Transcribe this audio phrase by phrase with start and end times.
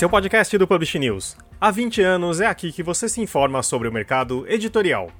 [0.00, 1.36] Esse é o podcast do Publish News.
[1.60, 5.10] Há 20 anos é aqui que você se informa sobre o mercado editorial.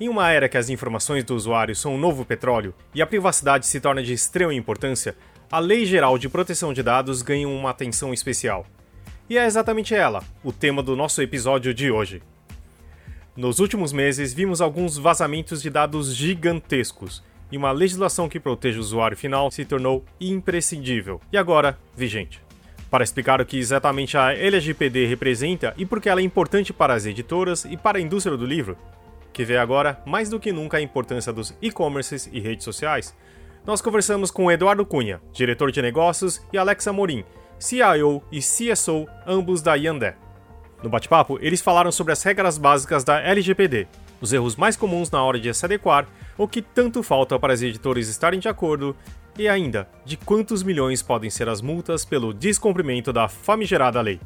[0.00, 3.68] Em uma era que as informações do usuário são um novo petróleo e a privacidade
[3.68, 5.14] se torna de extrema importância,
[5.52, 8.64] a Lei Geral de Proteção de Dados ganha uma atenção especial.
[9.28, 12.22] E é exatamente ela, o tema do nosso episódio de hoje.
[13.36, 18.80] Nos últimos meses, vimos alguns vazamentos de dados gigantescos e uma legislação que protege o
[18.80, 22.40] usuário final se tornou imprescindível e agora vigente.
[22.88, 26.94] Para explicar o que exatamente a LGPD representa e por que ela é importante para
[26.94, 28.78] as editoras e para a indústria do livro,
[29.32, 33.16] que vê agora mais do que nunca a importância dos e-commerces e redes sociais,
[33.66, 37.24] nós conversamos com Eduardo Cunha, diretor de negócios, e Alexa Morim,
[37.58, 40.16] CIO e CSO, ambos da Yandé.
[40.82, 43.86] No bate-papo, eles falaram sobre as regras básicas da LGPD,
[44.20, 46.06] os erros mais comuns na hora de se adequar,
[46.38, 48.96] o que tanto falta para as editoras estarem de acordo
[49.38, 54.20] e ainda, de quantos milhões podem ser as multas pelo descumprimento da famigerada lei?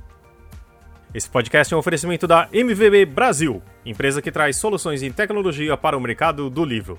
[1.12, 5.96] Esse podcast é um oferecimento da MVB Brasil, empresa que traz soluções em tecnologia para
[5.96, 6.98] o mercado do livro.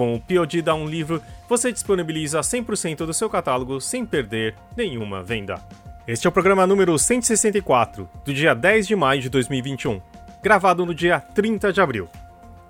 [0.00, 5.22] Com o POD da Um Livro, você disponibiliza 100% do seu catálogo sem perder nenhuma
[5.22, 5.62] venda.
[6.08, 10.00] Este é o programa número 164, do dia 10 de maio de 2021,
[10.42, 12.08] gravado no dia 30 de abril.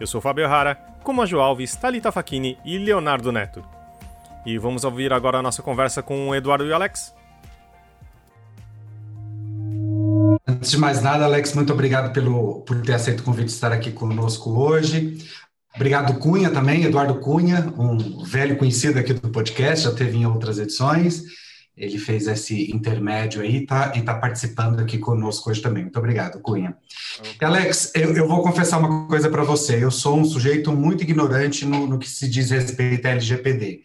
[0.01, 3.65] Eu sou Fábio Rara, com Maju Alves, Thalita Facchini e Leonardo Neto.
[4.45, 7.15] E vamos ouvir agora a nossa conversa com o Eduardo e o Alex.
[10.49, 13.71] Antes de mais nada, Alex, muito obrigado pelo, por ter aceito o convite de estar
[13.71, 15.19] aqui conosco hoje.
[15.75, 20.59] Obrigado, Cunha, também, Eduardo Cunha, um velho conhecido aqui do podcast, já teve em outras
[20.59, 21.23] edições.
[21.77, 25.85] Ele fez esse intermédio aí tá, e está participando aqui conosco hoje também.
[25.85, 26.77] Muito obrigado, Cunha.
[27.19, 27.49] Okay.
[27.49, 29.83] Alex, eu, eu, vou confessar uma coisa para você.
[29.83, 33.83] Eu sou um sujeito muito ignorante no, no que se diz respeito à LGPD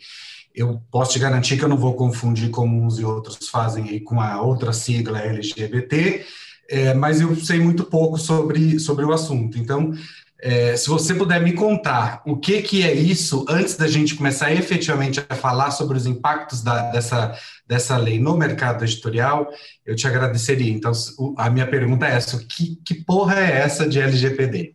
[0.56, 4.00] eu posso te garantir que eu não vou confundir como uns e outros fazem aí
[4.00, 6.26] com a outra sigla LGBT,
[6.70, 9.60] é, mas eu sei muito pouco sobre, sobre o assunto.
[9.60, 9.94] Então,
[10.42, 14.52] é, se você puder me contar o que, que é isso, antes da gente começar
[14.52, 19.50] efetivamente a falar sobre os impactos da, dessa, dessa lei no mercado editorial,
[19.86, 20.72] eu te agradeceria.
[20.72, 20.92] Então,
[21.38, 24.75] a minha pergunta é essa: que, que porra é essa de LGPD?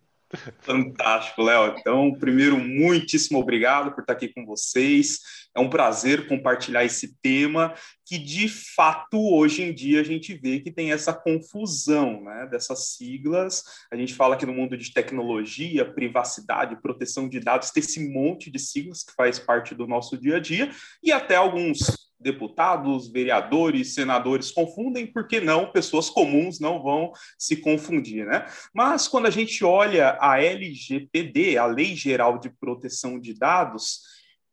[0.61, 1.75] Fantástico, Léo.
[1.79, 5.19] Então, primeiro, muitíssimo obrigado por estar aqui com vocês.
[5.55, 7.75] É um prazer compartilhar esse tema
[8.07, 12.93] que, de fato, hoje em dia a gente vê que tem essa confusão né, dessas
[12.93, 13.65] siglas.
[13.91, 18.51] A gente fala que no mundo de tecnologia, privacidade, proteção de dados, tem esse monte
[18.51, 20.71] de siglas que faz parte do nosso dia a dia
[21.03, 28.27] e até alguns deputados, vereadores, senadores confundem, porque não, pessoas comuns não vão se confundir,
[28.27, 28.47] né?
[28.75, 34.01] Mas quando a gente olha a LGPD, a Lei Geral de Proteção de Dados,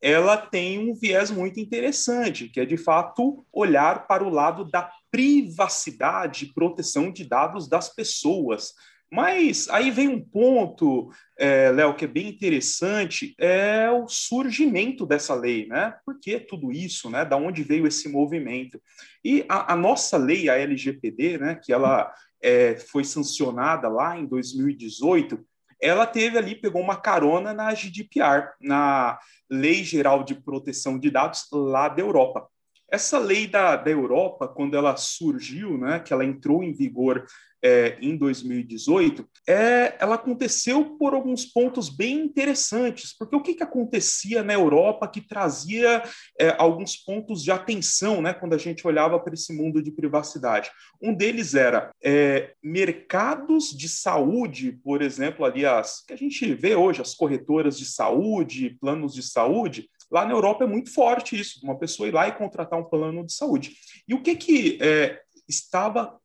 [0.01, 4.89] ela tem um viés muito interessante, que é de fato olhar para o lado da
[5.11, 8.73] privacidade e proteção de dados das pessoas.
[9.11, 11.09] Mas aí vem um ponto,
[11.39, 15.95] é, Léo, que é bem interessante, é o surgimento dessa lei, né?
[16.05, 17.23] Por que tudo isso, né?
[17.23, 18.81] Da onde veio esse movimento?
[19.23, 21.55] E a, a nossa lei, a LGPD, né?
[21.55, 25.39] Que ela é, foi sancionada lá em 2018,
[25.81, 29.17] ela teve ali, pegou uma carona na GDPR, na
[29.49, 32.47] Lei Geral de Proteção de Dados lá da Europa.
[32.89, 37.25] Essa lei da, da Europa, quando ela surgiu, né, que ela entrou em vigor
[37.61, 43.63] é, em 2018, é, ela aconteceu por alguns pontos bem interessantes, porque o que, que
[43.63, 46.03] acontecia na Europa que trazia
[46.39, 50.69] é, alguns pontos de atenção né, quando a gente olhava para esse mundo de privacidade?
[51.01, 56.75] Um deles era é, mercados de saúde, por exemplo, ali as que a gente vê
[56.75, 61.59] hoje, as corretoras de saúde, planos de saúde, Lá na Europa é muito forte isso,
[61.63, 63.75] uma pessoa ir lá e contratar um plano de saúde.
[64.07, 66.17] E o que, que é, estava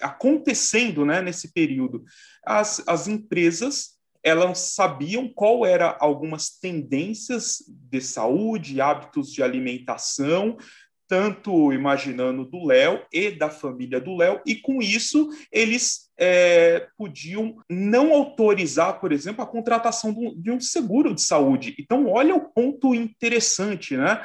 [0.00, 2.04] acontecendo né, nesse período?
[2.44, 3.94] As, as empresas
[4.24, 10.56] elas sabiam qual era algumas tendências de saúde, hábitos de alimentação
[11.08, 17.56] tanto imaginando do Léo e da família do Léo, e com isso eles é, podiam
[17.68, 21.74] não autorizar, por exemplo, a contratação de um seguro de saúde.
[21.78, 24.22] Então, olha o ponto interessante, né?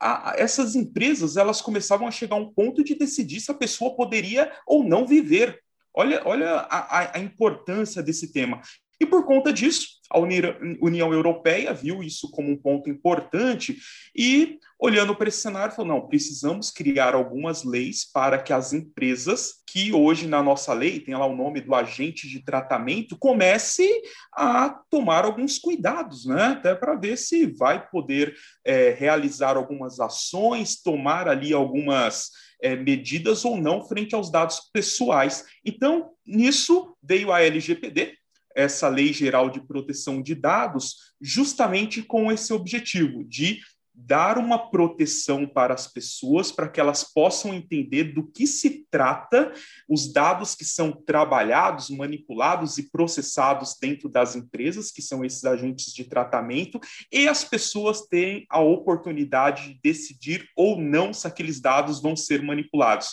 [0.00, 3.54] A, a, essas empresas elas começavam a chegar a um ponto de decidir se a
[3.54, 5.60] pessoa poderia ou não viver.
[5.94, 8.60] Olha, olha a, a importância desse tema.
[9.00, 13.78] E por conta disso, a União Europeia viu isso como um ponto importante
[14.16, 19.54] e, olhando para esse cenário, falou: não, precisamos criar algumas leis para que as empresas,
[19.66, 23.88] que hoje na nossa lei tem lá o nome do agente de tratamento, comece
[24.32, 26.44] a tomar alguns cuidados, né?
[26.48, 28.34] Até para ver se vai poder
[28.64, 32.30] é, realizar algumas ações, tomar ali algumas.
[32.60, 35.44] É, medidas ou não frente aos dados pessoais.
[35.64, 38.18] Então, nisso veio a LGPD,
[38.52, 43.60] essa Lei Geral de Proteção de Dados justamente com esse objetivo de
[44.00, 49.52] dar uma proteção para as pessoas, para que elas possam entender do que se trata
[49.88, 55.92] os dados que são trabalhados, manipulados e processados dentro das empresas, que são esses agentes
[55.92, 56.78] de tratamento,
[57.12, 62.40] e as pessoas têm a oportunidade de decidir ou não se aqueles dados vão ser
[62.40, 63.10] manipulados.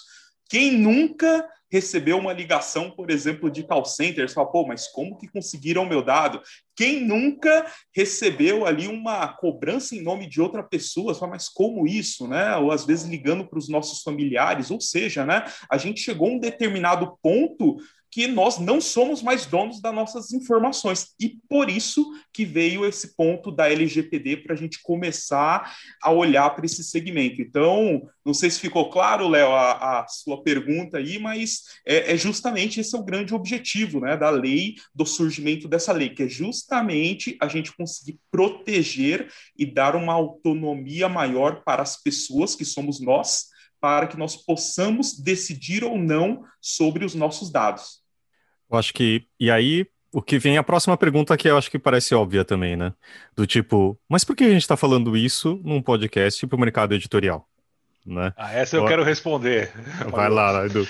[0.50, 5.28] Quem nunca recebeu uma ligação, por exemplo, de call centers, fala, pô, mas como que
[5.28, 6.42] conseguiram meu dado?
[6.76, 11.16] Quem nunca recebeu ali uma cobrança em nome de outra pessoa?
[11.16, 12.56] Fala, mas como isso, né?
[12.58, 15.44] Ou às vezes ligando para os nossos familiares, ou seja, né?
[15.70, 17.78] A gente chegou a um determinado ponto
[18.16, 21.14] que nós não somos mais donos das nossas informações.
[21.20, 26.50] E por isso que veio esse ponto da LGPD para a gente começar a olhar
[26.52, 27.42] para esse segmento.
[27.42, 32.18] Então, não sei se ficou claro, Léo, a, a, sua pergunta aí, mas é, é,
[32.18, 36.30] justamente esse é o grande objetivo né, da lei, do surgimento dessa lei, que é
[36.30, 43.02] justamente a gente conseguir proteger e dar uma autonomia maior para as pessoas, que somos
[43.02, 43.48] nós,
[43.82, 48.05] para que nós possamos decidir ou não sobre os nossos dados.
[48.70, 49.26] Eu acho que.
[49.40, 52.76] E aí, o que vem a próxima pergunta que eu acho que parece óbvia também,
[52.76, 52.94] né?
[53.36, 56.94] Do tipo, mas por que a gente está falando isso num podcast para o mercado
[56.94, 57.48] editorial?
[58.06, 58.32] Né?
[58.38, 59.72] Ah, essa eu, eu quero responder.
[60.10, 60.88] Vai lá, Edu.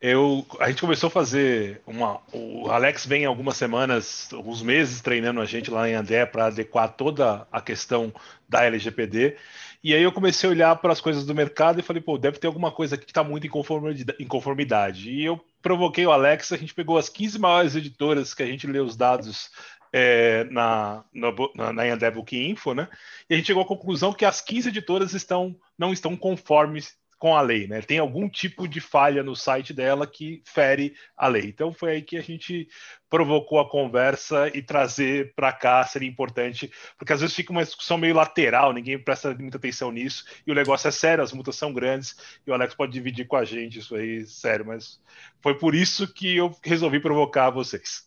[0.00, 2.20] Eu, a gente começou a fazer uma.
[2.32, 6.88] O Alex vem algumas semanas, alguns meses treinando a gente lá em André para adequar
[6.88, 8.12] toda a questão
[8.48, 9.36] da LGPD.
[9.82, 12.38] E aí eu comecei a olhar para as coisas do mercado e falei, pô, deve
[12.38, 15.10] ter alguma coisa aqui que está muito em conformidade.
[15.10, 18.68] E eu provoquei o Alex, a gente pegou as 15 maiores editoras que a gente
[18.68, 19.50] lê os dados
[19.92, 22.86] é, na, na, na Book Info, né?
[23.28, 27.34] E a gente chegou à conclusão que as 15 editoras estão, não estão conformes com
[27.34, 27.80] a lei, né?
[27.80, 31.46] Tem algum tipo de falha no site dela que fere a lei.
[31.46, 32.68] Então foi aí que a gente
[33.08, 37.96] provocou a conversa e trazer para cá seria importante, porque às vezes fica uma discussão
[37.96, 41.72] meio lateral, ninguém presta muita atenção nisso, e o negócio é sério, as multas são
[41.72, 42.16] grandes,
[42.46, 45.00] e o Alex pode dividir com a gente isso aí, sério, mas
[45.40, 48.06] foi por isso que eu resolvi provocar vocês.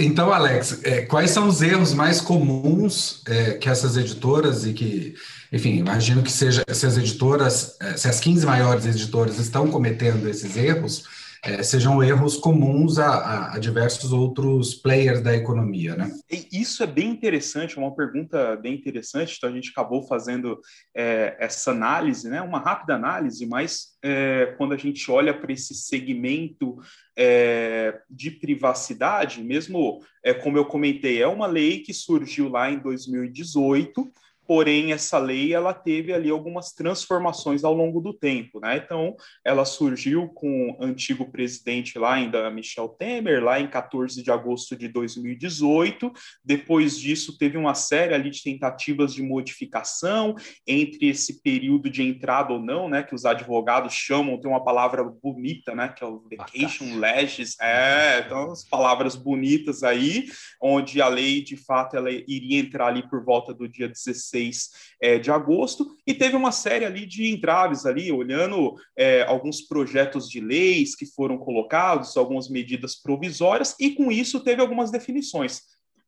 [0.00, 5.14] Então, Alex, é, quais são os erros mais comuns é, que essas editoras e que,
[5.52, 10.28] enfim, imagino que seja se as editoras, é, se as 15 maiores editoras estão cometendo
[10.28, 11.04] esses erros,
[11.42, 16.10] é, sejam erros comuns a, a, a, diversos outros players da economia, né?
[16.52, 19.36] Isso é bem interessante, uma pergunta bem interessante.
[19.36, 20.60] Então a gente acabou fazendo
[20.94, 22.42] é, essa análise, né?
[22.42, 26.76] Uma rápida análise, mas é, quando a gente olha para esse segmento
[27.16, 32.78] é, de privacidade, mesmo é, como eu comentei, é uma lei que surgiu lá em
[32.78, 34.10] 2018
[34.50, 38.82] porém essa lei ela teve ali algumas transformações ao longo do tempo, né?
[38.84, 39.14] Então,
[39.44, 44.74] ela surgiu com o antigo presidente lá ainda Michel Temer, lá em 14 de agosto
[44.74, 46.12] de 2018.
[46.44, 50.34] Depois disso, teve uma série ali de tentativas de modificação
[50.66, 55.04] entre esse período de entrada ou não, né, que os advogados chamam, tem uma palavra
[55.04, 60.26] bonita, né, que é o vacation legis, é, então as palavras bonitas aí,
[60.60, 64.70] onde a lei de fato ela iria entrar ali por volta do dia 16 16
[65.00, 70.28] é, de agosto, e teve uma série ali de entraves ali, olhando é, alguns projetos
[70.28, 75.62] de leis que foram colocados, algumas medidas provisórias, e com isso teve algumas definições.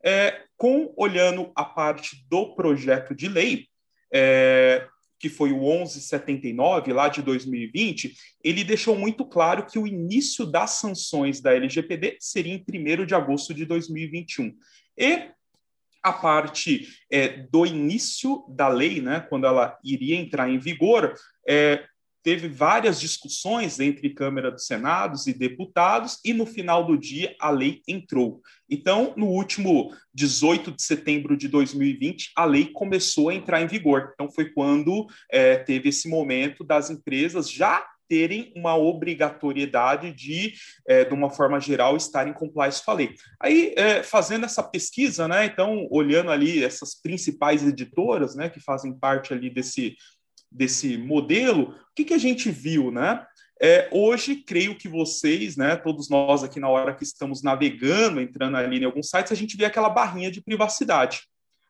[0.05, 3.67] É, com olhando a parte do projeto de lei,
[4.13, 4.87] é,
[5.23, 8.13] que foi o 1179, lá de 2020,
[8.43, 13.15] ele deixou muito claro que o início das sanções da LGPD seria em 1 de
[13.15, 14.53] agosto de 2021.
[14.99, 15.31] E
[16.03, 21.15] a parte é, do início da lei, né, quando ela iria entrar em vigor,
[21.49, 21.85] é,
[22.23, 27.51] teve várias discussões entre Câmara dos Senados e deputados, e no final do dia a
[27.51, 28.41] lei entrou.
[28.71, 34.11] Então, no último 18 de setembro de 2020, a lei começou a entrar em vigor.
[34.15, 40.53] Então, foi quando é, teve esse momento das empresas já terem uma obrigatoriedade de,
[40.87, 43.15] é, de uma forma geral, estar em compliance com a lei.
[43.41, 48.93] Aí, é, fazendo essa pesquisa, né, então, olhando ali essas principais editoras, né, que fazem
[48.93, 49.97] parte ali desse,
[50.51, 53.25] desse modelo, o que, que a gente viu, né?
[53.63, 58.59] É, hoje, creio que vocês, né, todos nós aqui na hora que estamos navegando, entrando
[58.59, 61.23] ali em alguns sites, a gente vê aquela barrinha de privacidade.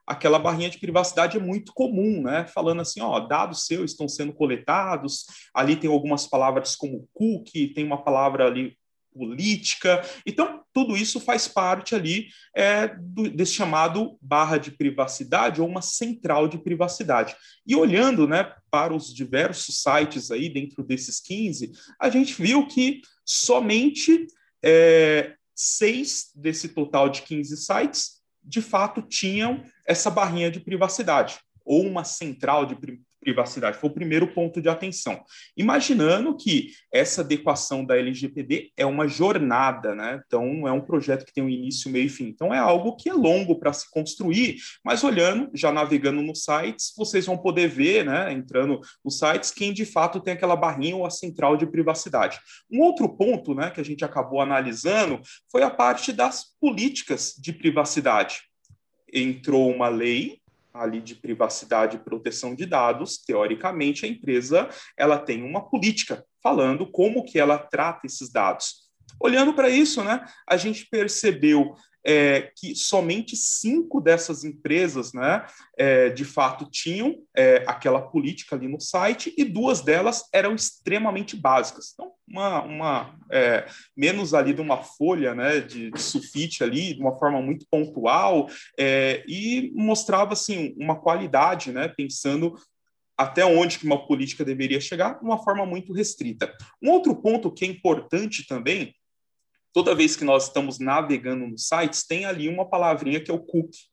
[0.07, 2.47] Aquela barrinha de privacidade é muito comum, né?
[2.47, 7.85] Falando assim, ó, dados seus estão sendo coletados, ali tem algumas palavras como cookie, tem
[7.85, 8.77] uma palavra ali
[9.13, 10.03] política.
[10.27, 15.83] Então, tudo isso faz parte ali é, do, desse chamado barra de privacidade ou uma
[15.83, 17.37] central de privacidade.
[17.67, 23.03] E olhando né, para os diversos sites aí, dentro desses 15, a gente viu que
[23.25, 24.27] somente
[24.65, 31.83] é, seis desse total de 15 sites, de fato, tinham essa barrinha de privacidade ou
[31.87, 32.75] uma central de
[33.23, 33.79] privacidade.
[33.79, 35.23] Foi o primeiro ponto de atenção.
[35.57, 40.21] Imaginando que essa adequação da LGPD é uma jornada, né?
[40.27, 42.27] Então, é um projeto que tem um início, meio e fim.
[42.27, 46.93] Então, é algo que é longo para se construir, mas olhando, já navegando nos sites,
[46.97, 51.07] vocês vão poder ver, né, entrando nos sites, quem de fato tem aquela barrinha ou
[51.07, 52.39] a central de privacidade.
[52.71, 57.53] Um outro ponto, né, que a gente acabou analisando foi a parte das políticas de
[57.53, 58.43] privacidade.
[59.13, 60.42] Entrou uma lei
[60.75, 66.91] ali de privacidade e proteção de dados, teoricamente a empresa ela tem uma política falando
[66.91, 68.91] como que ela trata esses dados.
[69.21, 71.75] Olhando para isso, né, a gente percebeu
[72.05, 78.69] é, que somente cinco dessas empresas, né, é, de fato, tinham é, aquela política ali
[78.69, 81.93] no site e duas delas eram extremamente básicas.
[81.93, 83.67] Então, uma, uma é,
[83.97, 88.49] menos ali de uma folha, né, de, de sulfite ali, de uma forma muito pontual
[88.79, 92.55] é, e mostrava assim uma qualidade, né, pensando
[93.17, 96.53] até onde que uma política deveria chegar, de uma forma muito restrita.
[96.83, 98.95] Um outro ponto que é importante também
[99.73, 103.41] toda vez que nós estamos navegando nos sites, tem ali uma palavrinha que é o
[103.41, 103.91] cookie.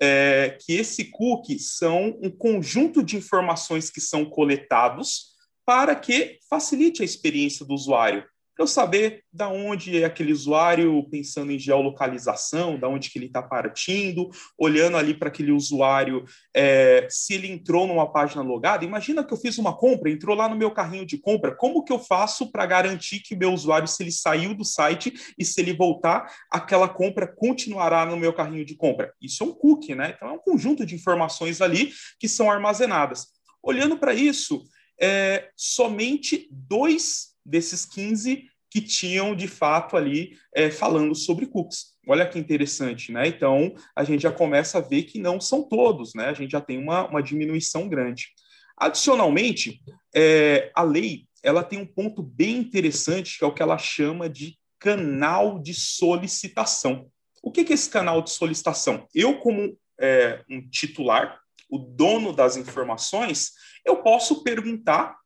[0.00, 5.34] É, que esse cookie são um conjunto de informações que são coletados
[5.66, 8.24] para que facilite a experiência do usuário
[8.58, 13.26] para eu saber da onde é aquele usuário pensando em geolocalização, da onde que ele
[13.26, 18.84] está partindo, olhando ali para aquele usuário, é, se ele entrou numa página logada.
[18.84, 21.54] Imagina que eu fiz uma compra, entrou lá no meu carrinho de compra.
[21.54, 25.44] Como que eu faço para garantir que meu usuário, se ele saiu do site e
[25.44, 29.14] se ele voltar, aquela compra continuará no meu carrinho de compra?
[29.22, 30.14] Isso é um cookie, né?
[30.16, 33.28] Então é um conjunto de informações ali que são armazenadas.
[33.62, 34.64] Olhando para isso,
[35.00, 41.96] é, somente dois desses 15 que tinham de fato ali é, falando sobre cookies.
[42.06, 43.26] Olha que interessante, né?
[43.26, 46.26] Então a gente já começa a ver que não são todos, né?
[46.26, 48.28] A gente já tem uma, uma diminuição grande.
[48.76, 49.80] Adicionalmente,
[50.14, 54.28] é, a lei ela tem um ponto bem interessante que é o que ela chama
[54.28, 57.10] de canal de solicitação.
[57.42, 59.06] O que é esse canal de solicitação?
[59.14, 61.40] Eu, como é, um titular,
[61.70, 63.52] o dono das informações,
[63.84, 65.16] eu posso perguntar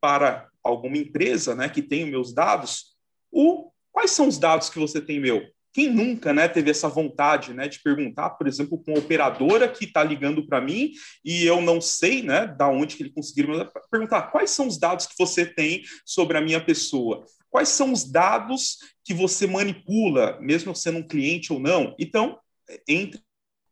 [0.00, 2.96] para alguma empresa né, que tem meus dados,
[3.30, 5.42] o, quais são os dados que você tem meu?
[5.72, 9.86] Quem nunca né, teve essa vontade né, de perguntar, por exemplo, com uma operadora que
[9.86, 10.92] está ligando para mim
[11.24, 13.46] e eu não sei né, da onde que ele conseguiu
[13.90, 17.24] perguntar quais são os dados que você tem sobre a minha pessoa?
[17.48, 21.94] Quais são os dados que você manipula, mesmo sendo um cliente ou não?
[21.98, 22.38] Então,
[22.86, 23.20] entre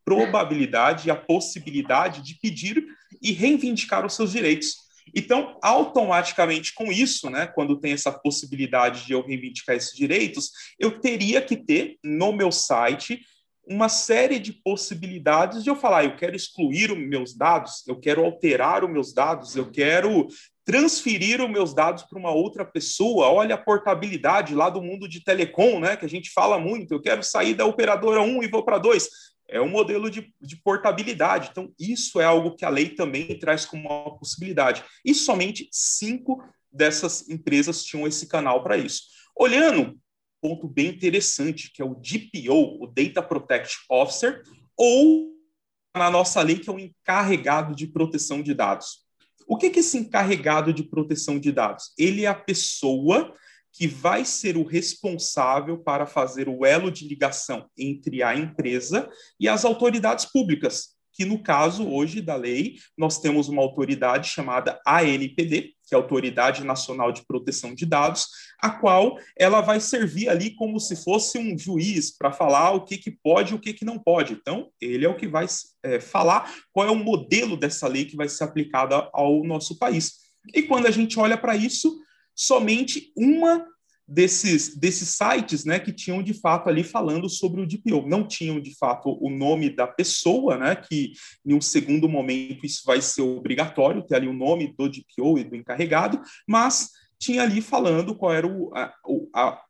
[0.03, 2.83] probabilidade e a possibilidade de pedir
[3.21, 4.75] e reivindicar os seus direitos.
[5.15, 10.99] Então, automaticamente com isso, né, quando tem essa possibilidade de eu reivindicar esses direitos, eu
[10.99, 13.21] teria que ter no meu site
[13.67, 18.25] uma série de possibilidades de eu falar, eu quero excluir os meus dados, eu quero
[18.25, 20.27] alterar os meus dados, eu quero
[20.65, 23.29] transferir os meus dados para uma outra pessoa.
[23.29, 26.93] Olha a portabilidade lá do mundo de telecom, né, que a gente fala muito.
[26.93, 29.09] Eu quero sair da operadora 1 e vou para 2
[29.51, 31.49] é um modelo de, de, portabilidade.
[31.51, 34.83] Então, isso é algo que a lei também traz como uma possibilidade.
[35.05, 36.41] E somente cinco
[36.71, 39.03] dessas empresas tinham esse canal para isso.
[39.35, 39.99] Olhando,
[40.41, 44.41] ponto bem interessante, que é o DPO, o Data Protection Officer,
[44.77, 45.29] ou
[45.95, 49.05] na nossa lei, que é o encarregado de proteção de dados.
[49.45, 51.93] O que é esse encarregado de proteção de dados?
[51.97, 53.35] Ele é a pessoa
[53.81, 59.09] que vai ser o responsável para fazer o elo de ligação entre a empresa
[59.39, 64.79] e as autoridades públicas, que no caso hoje da lei, nós temos uma autoridade chamada
[64.85, 68.27] ANPD, que é a Autoridade Nacional de Proteção de Dados,
[68.61, 72.99] a qual ela vai servir ali como se fosse um juiz para falar o que,
[72.99, 74.33] que pode e o que, que não pode.
[74.33, 75.47] Então, ele é o que vai
[75.81, 80.17] é, falar qual é o modelo dessa lei que vai ser aplicada ao nosso país.
[80.53, 81.99] E quando a gente olha para isso,
[82.35, 83.70] somente uma
[84.11, 88.05] desses, desses sites né, que tinham de fato ali falando sobre o DPO.
[88.05, 91.13] Não tinham de fato o nome da pessoa, né, que
[91.45, 95.43] em um segundo momento isso vai ser obrigatório, ter ali o nome do DPO e
[95.45, 98.93] do encarregado, mas tinha ali falando qual era o, a,
[99.33, 99.61] a,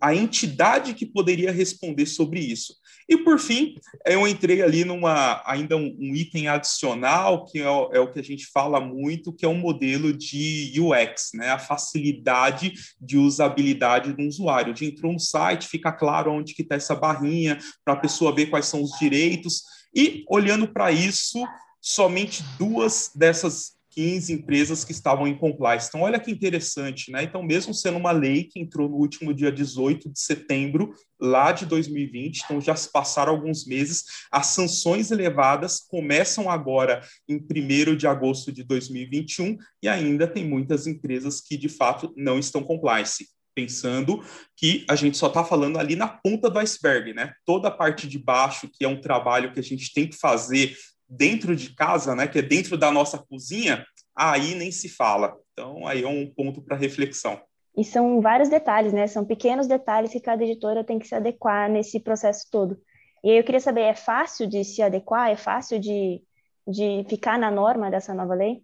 [0.00, 2.74] a entidade que poderia responder sobre isso.
[3.08, 7.90] E por fim, eu entrei ali numa ainda um, um item adicional que é o,
[7.92, 11.50] é o, que a gente fala muito, que é um modelo de UX, né?
[11.50, 14.74] A facilidade de usabilidade do usuário.
[14.74, 18.46] De entrou no site, fica claro onde que está essa barrinha para a pessoa ver
[18.46, 19.62] quais são os direitos.
[19.94, 21.42] E olhando para isso,
[21.80, 25.88] somente duas dessas 15 empresas que estavam em compliance.
[25.88, 27.24] Então, olha que interessante, né?
[27.24, 31.66] Então, mesmo sendo uma lei que entrou no último dia 18 de setembro, lá de
[31.66, 38.06] 2020, então já se passaram alguns meses, as sanções elevadas começam agora em 1 de
[38.06, 44.22] agosto de 2021 e ainda tem muitas empresas que, de fato, não estão compliance pensando
[44.56, 47.32] que a gente só está falando ali na ponta do iceberg, né?
[47.44, 50.76] Toda a parte de baixo, que é um trabalho que a gente tem que fazer
[51.08, 55.36] dentro de casa, né, que é dentro da nossa cozinha, aí nem se fala.
[55.52, 57.40] Então, aí é um ponto para reflexão.
[57.76, 59.06] E são vários detalhes, né?
[59.06, 62.76] São pequenos detalhes que cada editora tem que se adequar nesse processo todo.
[63.22, 65.30] E aí eu queria saber, é fácil de se adequar?
[65.30, 66.20] É fácil de,
[66.66, 68.62] de ficar na norma dessa nova lei?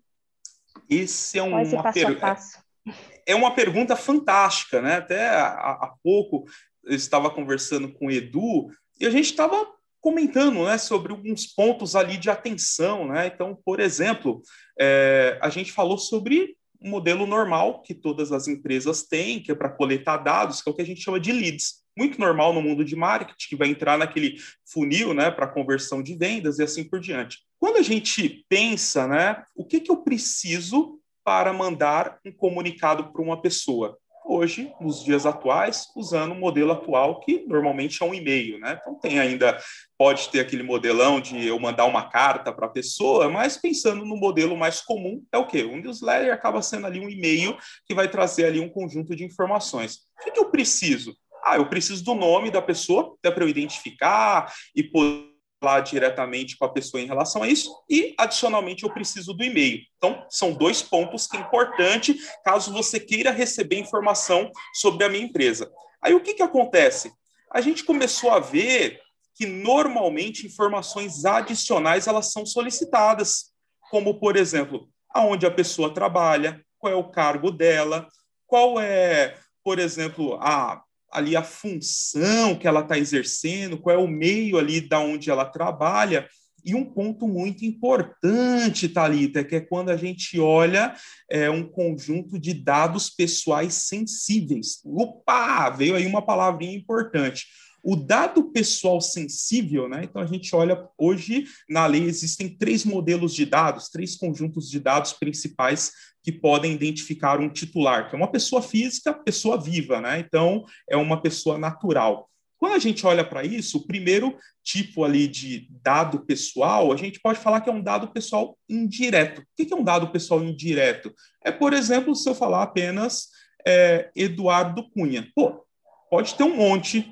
[0.91, 2.11] Esse é um esse passo per...
[2.11, 2.65] a passo?
[3.27, 4.97] É uma pergunta fantástica, né?
[4.97, 6.45] Até há, há pouco
[6.85, 8.69] eu estava conversando com o Edu
[9.01, 9.67] e a gente estava
[10.05, 13.09] comentando né, sobre alguns pontos ali de atenção.
[13.09, 13.29] Né?
[13.29, 14.43] Então, por exemplo,
[14.79, 19.55] é, a gente falou sobre um modelo normal que todas as empresas têm, que é
[19.55, 21.83] para coletar dados, que é o que a gente chama de leads.
[21.97, 24.37] Muito normal no mundo de marketing, que vai entrar naquele
[24.71, 27.39] funil né, para conversão de vendas e assim por diante.
[27.59, 33.23] Quando a gente pensa, né, o que, que eu preciso para mandar um comunicado para
[33.23, 33.97] uma pessoa?
[34.25, 38.79] Hoje, nos dias atuais, usando o modelo atual, que normalmente é um e-mail, né?
[38.81, 39.59] Então tem ainda,
[39.99, 44.17] pode ter aquele modelão de eu mandar uma carta para a pessoa, mas pensando no
[44.17, 45.65] modelo mais comum, é o quê?
[45.65, 47.57] Um newsletter acaba sendo ali um e-mail
[47.87, 49.99] que vai trazer ali um conjunto de informações.
[50.21, 51.15] O que, eu preciso?
[51.45, 55.34] Ah, eu preciso do nome da pessoa, até para eu identificar e poder
[55.65, 59.81] falar diretamente com a pessoa em relação a isso e, adicionalmente, eu preciso do e-mail.
[59.97, 65.25] Então, são dois pontos que é importante caso você queira receber informação sobre a minha
[65.25, 65.73] empresa.
[66.03, 67.11] Aí, o que, que acontece?
[67.51, 69.01] A gente começou a ver
[69.35, 73.55] que, normalmente, informações adicionais elas são solicitadas,
[73.91, 78.07] como, por exemplo, aonde a pessoa trabalha, qual é o cargo dela,
[78.47, 80.84] qual é, por exemplo, a
[81.15, 85.45] ali a função que ela está exercendo, qual é o meio ali da onde ela
[85.45, 86.29] trabalha.
[86.65, 90.95] E um ponto muito importante, Thalita, que é quando a gente olha
[91.31, 94.81] é, um conjunto de dados pessoais sensíveis.
[94.85, 95.69] Opa!
[95.71, 97.47] Veio aí uma palavrinha importante.
[97.85, 100.05] O dado pessoal sensível, né?
[100.05, 104.81] Então a gente olha hoje na lei existem três modelos de dados, três conjuntos de
[104.81, 105.93] dados principais
[106.23, 110.19] que podem identificar um titular, que é uma pessoa física, pessoa viva, né?
[110.19, 112.31] Então é uma pessoa natural.
[112.57, 117.21] Quando a gente olha para isso, o primeiro tipo ali de dado pessoal, a gente
[117.21, 119.43] pode falar que é um dado pessoal indireto.
[119.43, 121.13] O que é um dado pessoal indireto?
[121.45, 123.29] É, por exemplo, se eu falar apenas
[123.67, 125.31] é, Eduardo Cunha.
[125.35, 125.63] Pô,
[126.11, 127.07] pode ter um monte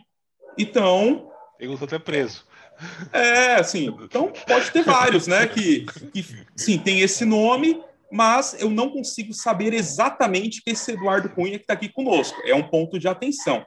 [0.58, 1.30] então.
[1.58, 2.44] Estou até preso.
[3.12, 5.46] É, assim, então pode ter vários, né?
[5.46, 6.24] Que, que
[6.56, 11.64] sim, tem esse nome, mas eu não consigo saber exatamente que esse Eduardo Cunha que
[11.64, 12.40] está aqui conosco.
[12.44, 13.64] É um ponto de atenção.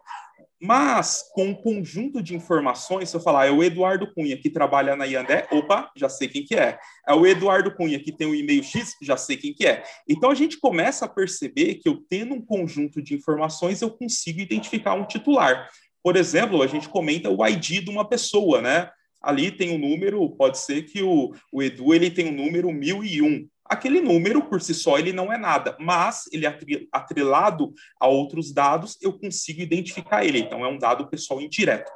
[0.62, 4.95] Mas, com um conjunto de informações, se eu falar, é o Eduardo Cunha que trabalha
[4.95, 6.80] na Iandé, opa, já sei quem que é.
[7.08, 9.84] É o Eduardo Cunha que tem o e-mail X, já sei quem que é.
[10.10, 14.39] Então, a gente começa a perceber que eu tendo um conjunto de informações, eu consigo
[14.39, 15.69] identificar um titular.
[16.05, 18.91] Por exemplo, a gente comenta o ID de uma pessoa, né?
[19.19, 22.71] Ali tem um número, pode ser que o, o Edu ele tem o um número
[22.71, 23.49] 1001.
[23.65, 26.59] Aquele número, por si só, ele não é nada, mas ele é
[26.91, 30.37] atrelado a outros dados, eu consigo identificar ele.
[30.37, 31.91] Então, é um dado pessoal indireto.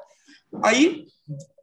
[0.63, 1.05] Aí,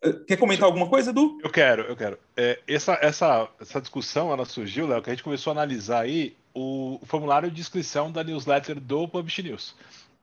[0.05, 1.39] eh, quer comentar alguma coisa, Edu?
[1.43, 2.17] Eu quero, eu quero.
[2.37, 6.37] É, essa, essa, essa discussão, ela surgiu, Léo, que a gente começou a analisar aí
[6.55, 9.75] o formulário de inscrição da newsletter do Publish News.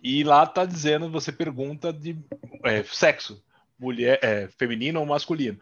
[0.03, 2.17] E lá tá dizendo, você pergunta de
[2.65, 3.41] é, sexo.
[3.79, 5.57] mulher, é, feminino ou masculino.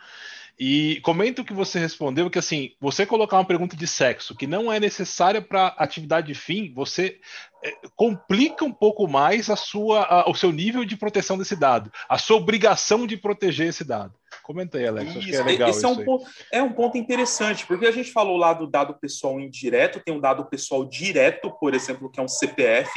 [0.60, 4.46] E comenta o que você respondeu, que assim, você colocar uma pergunta de sexo que
[4.46, 7.20] não é necessária para atividade fim, você
[7.64, 11.92] é, complica um pouco mais a sua, a, o seu nível de proteção desse dado,
[12.08, 14.14] a sua obrigação de proteger esse dado.
[14.44, 15.10] Comenta aí, Alex.
[15.10, 15.70] Isso, acho que é legal.
[15.70, 18.94] Esse é um, ponto, é um ponto interessante, porque a gente falou lá do dado
[18.94, 22.92] pessoal indireto, tem um dado pessoal direto, por exemplo, que é um CPF.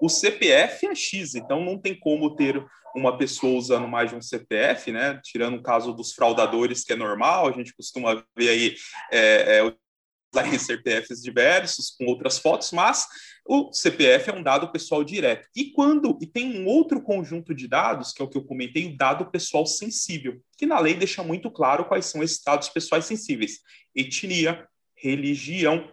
[0.00, 2.64] O CPF é X, então não tem como ter
[2.96, 5.20] uma pessoa usando mais de um CPF, né?
[5.22, 8.74] Tirando o caso dos fraudadores, que é normal, a gente costuma ver aí
[9.12, 13.06] é, é, CPFs diversos com outras fotos, mas
[13.46, 15.48] o CPF é um dado pessoal direto.
[15.56, 18.86] E quando e tem um outro conjunto de dados, que é o que eu comentei,
[18.86, 23.04] o dado pessoal sensível, que na lei deixa muito claro quais são esses dados pessoais
[23.04, 23.58] sensíveis:
[23.94, 25.90] etnia, religião.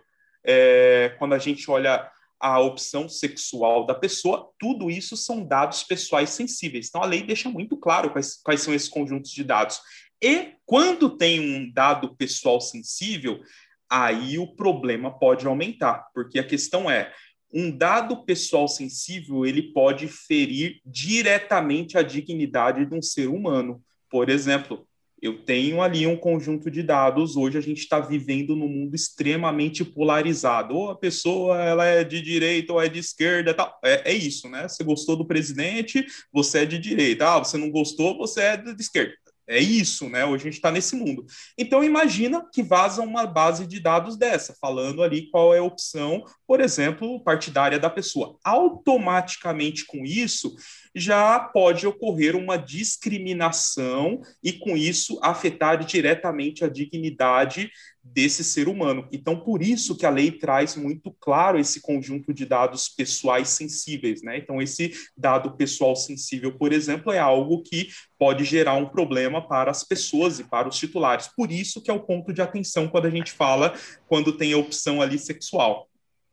[0.50, 6.30] É, quando a gente olha a opção sexual da pessoa, tudo isso são dados pessoais
[6.30, 6.88] sensíveis.
[6.88, 9.80] Então, a lei deixa muito claro quais, quais são esses conjuntos de dados.
[10.22, 13.42] E quando tem um dado pessoal sensível,
[13.90, 17.14] aí o problema pode aumentar, porque a questão é,
[17.54, 23.82] um dado pessoal sensível, ele pode ferir diretamente a dignidade de um ser humano.
[24.10, 24.88] Por exemplo,
[25.22, 27.36] eu tenho ali um conjunto de dados.
[27.36, 30.76] Hoje a gente está vivendo num mundo extremamente polarizado.
[30.76, 33.78] Ou a pessoa ela é de direita ou é de esquerda, tal.
[33.84, 34.68] É, é isso, né?
[34.68, 37.28] Você gostou do presidente, você é de direita.
[37.28, 39.14] Ah, você não gostou, você é de esquerda.
[39.50, 40.26] É isso, né?
[40.26, 41.26] Hoje a gente está nesse mundo.
[41.58, 46.26] Então, imagina que vaza uma base de dados dessa, falando ali qual é a opção,
[46.46, 48.38] por exemplo, partidária da pessoa.
[48.44, 50.54] Automaticamente com isso,
[50.98, 57.70] já pode ocorrer uma discriminação e, com isso, afetar diretamente a dignidade
[58.04, 59.08] desse ser humano.
[59.12, 64.22] Então, por isso que a lei traz muito claro esse conjunto de dados pessoais sensíveis,
[64.22, 64.38] né?
[64.38, 69.72] Então, esse dado pessoal sensível, por exemplo, é algo que pode gerar um problema para
[69.72, 71.28] as pessoas e para os titulares.
[71.36, 73.74] Por isso que é o ponto de atenção quando a gente fala
[74.08, 75.88] quando tem a opção ali sexual.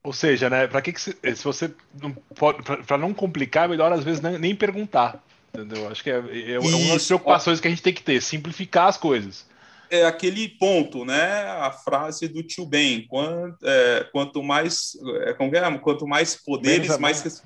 [0.05, 3.69] Ou seja, né, para que, que se, se você não pode, para não complicar, é
[3.69, 5.25] melhor às vezes nem, nem perguntar.
[5.53, 5.89] Entendeu?
[5.89, 8.89] Acho que é, é, é uma das preocupações que a gente tem que ter, simplificar
[8.89, 9.47] as coisas
[9.91, 11.43] é aquele ponto, né?
[11.43, 15.79] A frase do tio Ben, quanto, é, quanto mais, é, como é?
[15.79, 17.43] quanto mais poderes, mais, mais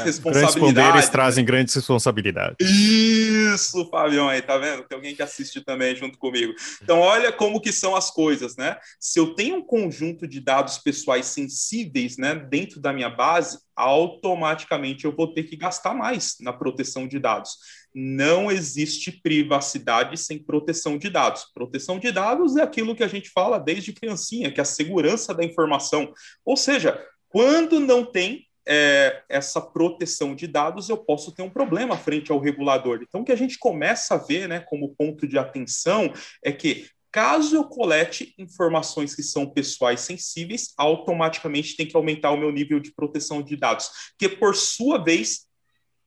[0.00, 0.58] é, responsabilidade.
[0.58, 2.56] Grandes poderes trazem grandes responsabilidades.
[2.60, 4.84] Isso, Fabião, aí, tá vendo?
[4.84, 6.54] Tem alguém que assiste também junto comigo.
[6.82, 8.76] Então, olha como que são as coisas, né?
[8.98, 15.04] Se eu tenho um conjunto de dados pessoais sensíveis, né, dentro da minha base, automaticamente
[15.04, 17.56] eu vou ter que gastar mais na proteção de dados.
[17.94, 21.46] Não existe privacidade sem proteção de dados.
[21.54, 25.34] Proteção de dados é aquilo que a gente fala desde criancinha, que é a segurança
[25.34, 26.12] da informação.
[26.44, 31.96] Ou seja, quando não tem é, essa proteção de dados, eu posso ter um problema
[31.96, 33.00] frente ao regulador.
[33.02, 36.12] Então, o que a gente começa a ver né, como ponto de atenção
[36.44, 42.36] é que caso eu colete informações que são pessoais sensíveis, automaticamente tem que aumentar o
[42.36, 45.46] meu nível de proteção de dados, que por sua vez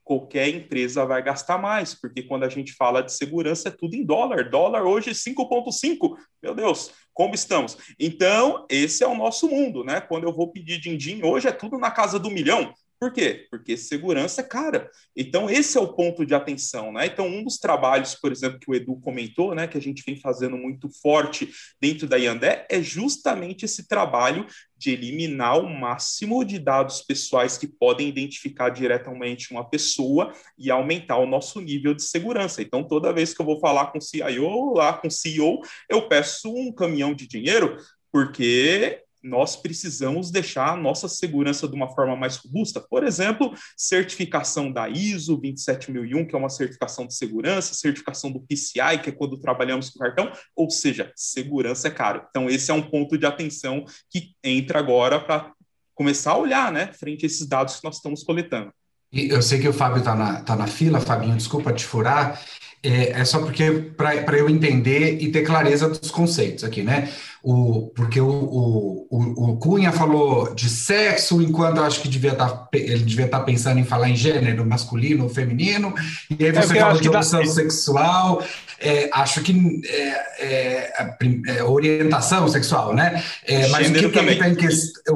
[0.10, 4.04] qualquer empresa vai gastar mais, porque quando a gente fala de segurança é tudo em
[4.04, 4.50] dólar.
[4.50, 6.16] Dólar hoje 5.5.
[6.42, 7.78] Meu Deus, como estamos?
[8.00, 10.00] Então, esse é o nosso mundo, né?
[10.00, 12.74] Quando eu vou pedir din-din, hoje é tudo na casa do milhão.
[13.00, 13.48] Por quê?
[13.50, 14.92] Porque segurança é cara.
[15.16, 17.06] Então, esse é o ponto de atenção, né?
[17.06, 20.18] Então, um dos trabalhos, por exemplo, que o Edu comentou, né, que a gente vem
[20.18, 24.46] fazendo muito forte dentro da Yandé, é justamente esse trabalho
[24.78, 31.18] de eliminar o máximo de dados pessoais que podem identificar diretamente uma pessoa e aumentar
[31.20, 32.62] o nosso nível de segurança.
[32.62, 36.08] Então, toda vez que eu vou falar com o CIO, lá com o CEO, eu
[36.10, 37.78] peço um caminhão de dinheiro,
[38.12, 42.80] porque nós precisamos deixar a nossa segurança de uma forma mais robusta.
[42.80, 49.00] Por exemplo, certificação da ISO 27001, que é uma certificação de segurança, certificação do PCI,
[49.04, 52.26] que é quando trabalhamos com cartão, ou seja, segurança é caro.
[52.30, 55.52] Então, esse é um ponto de atenção que entra agora para
[55.94, 58.72] começar a olhar, né, frente a esses dados que nós estamos coletando.
[59.12, 62.40] Eu sei que o Fábio está na, tá na fila, Fabinho, desculpa te furar,
[62.84, 67.10] é, é só porque para eu entender e ter clareza dos conceitos aqui, né?
[67.42, 72.68] O, porque o, o, o, Cunha falou de sexo, enquanto eu acho que devia tá,
[72.74, 75.94] ele devia estar tá pensando em falar em gênero masculino ou feminino,
[76.30, 77.48] e aí é, você é, falou de opção dá...
[77.48, 78.44] sexual,
[78.80, 80.94] é, acho que é, é,
[81.48, 83.24] é orientação sexual, né?
[83.72, 84.56] mas o que está em,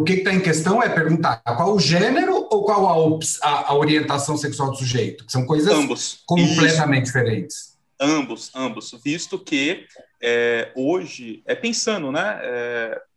[0.03, 4.37] que tá em, questão é perguntar qual o gênero ou qual a, a, a orientação
[4.37, 6.21] sexual do sujeito, que são coisas Ambos.
[6.25, 7.13] completamente Isso.
[7.13, 7.73] diferentes.
[7.99, 9.85] Ambos, ambos, visto que
[10.21, 12.39] é, hoje, é pensando, né?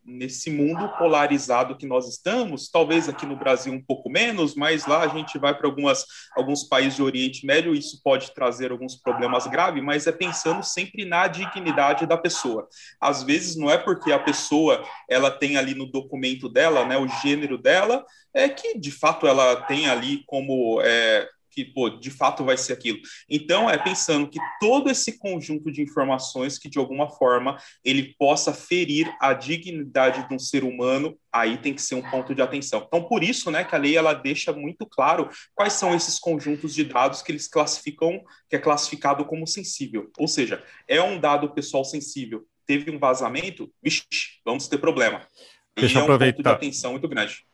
[0.08, 5.02] Nesse mundo polarizado que nós estamos, talvez aqui no Brasil um pouco menos, mas lá
[5.02, 9.82] a gente vai para alguns países do Oriente Médio, isso pode trazer alguns problemas graves,
[9.82, 12.68] mas é pensando sempre na dignidade da pessoa.
[13.00, 17.08] Às vezes não é porque a pessoa ela tem ali no documento dela, né, o
[17.20, 22.44] gênero dela, é que de fato ela tem ali como é, que, pô, de fato
[22.44, 22.98] vai ser aquilo.
[23.30, 28.52] Então, é pensando que todo esse conjunto de informações que, de alguma forma, ele possa
[28.52, 32.84] ferir a dignidade de um ser humano, aí tem que ser um ponto de atenção.
[32.86, 36.74] Então, por isso, né, que a lei, ela deixa muito claro quais são esses conjuntos
[36.74, 40.10] de dados que eles classificam, que é classificado como sensível.
[40.18, 45.26] Ou seja, é um dado pessoal sensível, teve um vazamento, vixi, vamos ter problema.
[45.74, 47.46] Deixa e é um ponto de atenção muito grande.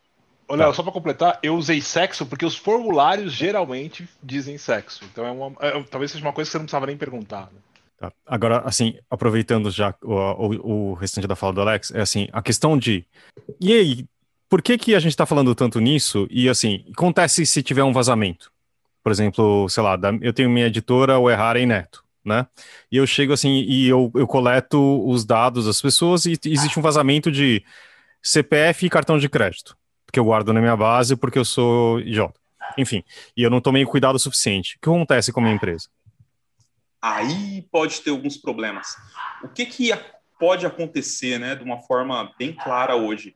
[0.49, 0.73] Léo, tá.
[0.73, 5.03] só para completar, eu usei sexo porque os formulários geralmente dizem sexo.
[5.11, 7.49] Então é uma, é, talvez seja uma coisa que você não precisava nem perguntar.
[7.51, 7.59] Né?
[7.97, 8.11] Tá.
[8.25, 12.41] Agora, assim, aproveitando já o, o, o, restante da fala do Alex, é assim, a
[12.41, 13.05] questão de.
[13.59, 14.05] E aí,
[14.49, 16.27] por que, que a gente está falando tanto nisso?
[16.29, 18.51] E assim, acontece se tiver um vazamento?
[19.01, 22.03] Por exemplo, sei lá, eu tenho minha editora, o Errar em Neto.
[22.25, 22.47] Né?
[22.89, 26.81] E eu chego assim e eu, eu coleto os dados das pessoas e existe um
[26.81, 27.61] vazamento de
[28.21, 29.75] CPF e cartão de crédito
[30.13, 32.39] que eu guardo na minha base porque eu sou idiota.
[32.77, 33.03] Enfim,
[33.35, 34.75] e eu não tomei cuidado suficiente.
[34.75, 35.89] O que acontece com a minha empresa?
[37.01, 38.95] Aí pode ter alguns problemas.
[39.43, 39.91] O que, que
[40.39, 43.35] pode acontecer, né, de uma forma bem clara hoje?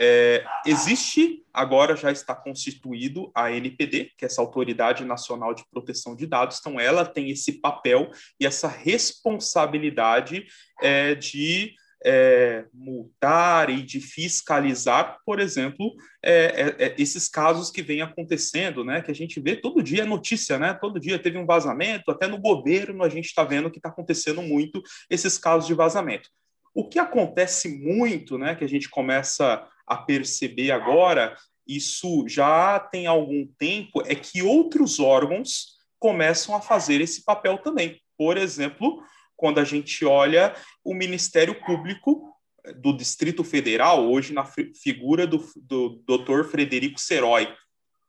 [0.00, 6.14] É, existe, agora já está constituído a NPD, que é essa Autoridade Nacional de Proteção
[6.14, 10.46] de Dados, então ela tem esse papel e essa responsabilidade
[10.80, 17.82] é, de é, multar e de fiscalizar, por exemplo, é, é, é, esses casos que
[17.82, 19.02] vêm acontecendo, né?
[19.02, 20.74] Que a gente vê todo dia notícia, né?
[20.74, 24.42] Todo dia teve um vazamento, até no governo a gente está vendo que está acontecendo
[24.42, 26.30] muito esses casos de vazamento.
[26.74, 28.54] O que acontece muito, né?
[28.54, 35.00] Que a gente começa a perceber agora, isso já tem algum tempo, é que outros
[35.00, 38.00] órgãos começam a fazer esse papel também.
[38.16, 39.02] Por exemplo,
[39.38, 40.52] quando a gente olha
[40.84, 42.34] o Ministério Público
[42.82, 44.44] do Distrito Federal, hoje na
[44.82, 46.42] figura do, do Dr.
[46.50, 47.48] Frederico Serói.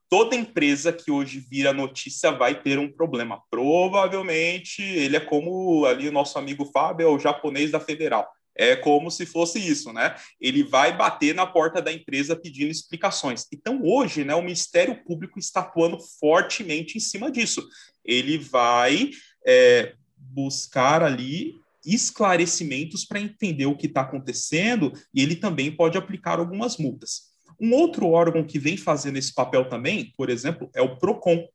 [0.09, 3.43] Toda empresa que hoje vira notícia vai ter um problema.
[3.51, 8.27] Provavelmente ele é como ali o nosso amigo Fábio, é o japonês da Federal.
[8.57, 10.15] É como se fosse isso, né?
[10.41, 13.45] Ele vai bater na porta da empresa pedindo explicações.
[13.53, 17.65] Então, hoje, né, o Ministério Público está atuando fortemente em cima disso.
[18.03, 19.11] Ele vai
[19.45, 19.93] é,
[20.31, 26.77] buscar ali esclarecimentos para entender o que está acontecendo e ele também pode aplicar algumas
[26.77, 27.29] multas.
[27.59, 31.45] Um outro órgão que vem fazendo esse papel também, por exemplo, é o Procon.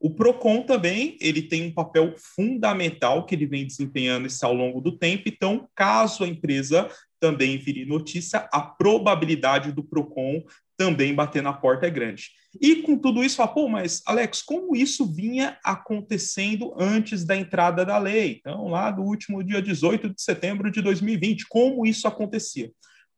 [0.00, 4.80] O Procon também ele tem um papel fundamental que ele vem desempenhando isso ao longo
[4.80, 5.24] do tempo.
[5.26, 6.88] Então, caso a empresa
[7.18, 10.44] também vire notícia, a probabilidade do Procon
[10.78, 12.30] também bater na porta é grande.
[12.60, 17.84] E com tudo isso, fala, pô, mas Alex, como isso vinha acontecendo antes da entrada
[17.84, 18.38] da lei?
[18.38, 22.70] Então, lá do último dia 18 de setembro de 2020, como isso acontecia?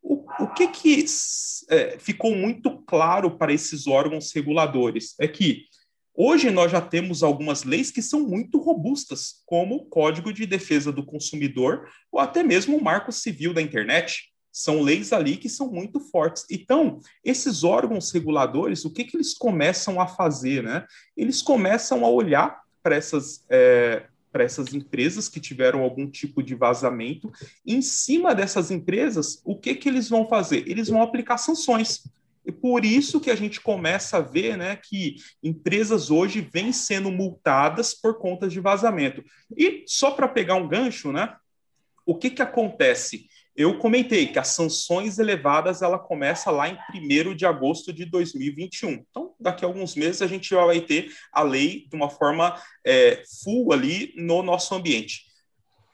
[0.02, 1.04] O, o que, que
[1.68, 5.66] é, ficou muito claro para esses órgãos reguladores é que
[6.14, 10.90] hoje nós já temos algumas leis que são muito robustas, como o Código de Defesa
[10.90, 14.29] do Consumidor ou até mesmo o Marco Civil da Internet.
[14.52, 16.44] São leis ali que são muito fortes.
[16.50, 20.62] Então, esses órgãos reguladores, o que, que eles começam a fazer?
[20.62, 20.84] Né?
[21.16, 26.54] Eles começam a olhar para essas, é, para essas empresas que tiveram algum tipo de
[26.54, 27.30] vazamento.
[27.66, 30.68] Em cima dessas empresas, o que, que eles vão fazer?
[30.68, 32.02] Eles vão aplicar sanções.
[32.44, 37.10] E por isso que a gente começa a ver né, que empresas hoje vêm sendo
[37.10, 39.22] multadas por conta de vazamento.
[39.56, 41.36] E só para pegar um gancho, né,
[42.04, 43.26] o que, que acontece?
[43.60, 49.04] Eu comentei que as sanções elevadas ela começa lá em 1 de agosto de 2021.
[49.10, 52.58] Então, daqui a alguns meses a gente já vai ter a lei de uma forma
[52.82, 55.26] é, full ali no nosso ambiente.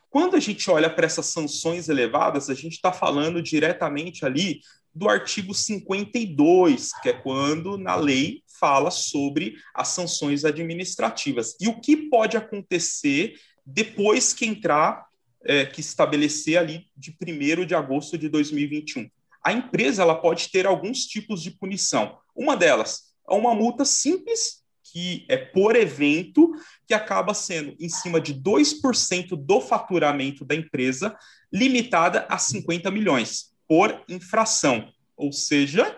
[0.09, 4.61] Quando a gente olha para essas sanções elevadas, a gente está falando diretamente ali
[4.95, 11.57] do artigo 52, que é quando na lei fala sobre as sanções administrativas.
[11.61, 13.35] E o que pode acontecer
[13.67, 15.06] depois que entrar
[15.47, 19.09] é, que estabelecer ali de 1 de agosto de 2021.
[19.43, 22.19] A empresa ela pode ter alguns tipos de punição.
[22.35, 26.53] Uma delas é uma multa simples, que é por evento,
[26.87, 31.17] que acaba sendo em cima de 2% do faturamento da empresa,
[31.53, 34.93] limitada a 50 milhões por infração.
[35.17, 35.97] Ou seja,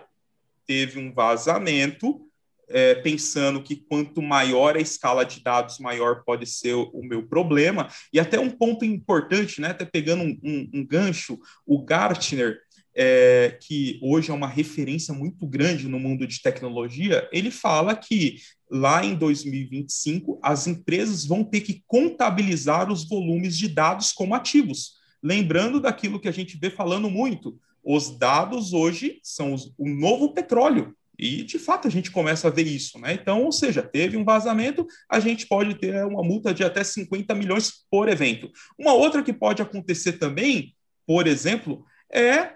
[0.65, 2.28] teve um vazamento,
[2.69, 7.23] é, pensando que quanto maior a escala de dados, maior pode ser o, o meu
[7.27, 7.87] problema.
[8.13, 12.59] E até um ponto importante, né, até pegando um, um, um gancho, o Gartner
[12.95, 18.37] é, que hoje é uma referência muito grande no mundo de tecnologia, ele fala que
[18.69, 24.93] lá em 2025 as empresas vão ter que contabilizar os volumes de dados como ativos.
[25.23, 30.33] Lembrando daquilo que a gente vê falando muito, os dados hoje são os, o novo
[30.33, 30.95] petróleo.
[31.19, 33.13] E, de fato, a gente começa a ver isso, né?
[33.13, 37.35] Então, ou seja, teve um vazamento, a gente pode ter uma multa de até 50
[37.35, 38.49] milhões por evento.
[38.77, 40.73] Uma outra que pode acontecer também,
[41.05, 42.53] por exemplo, é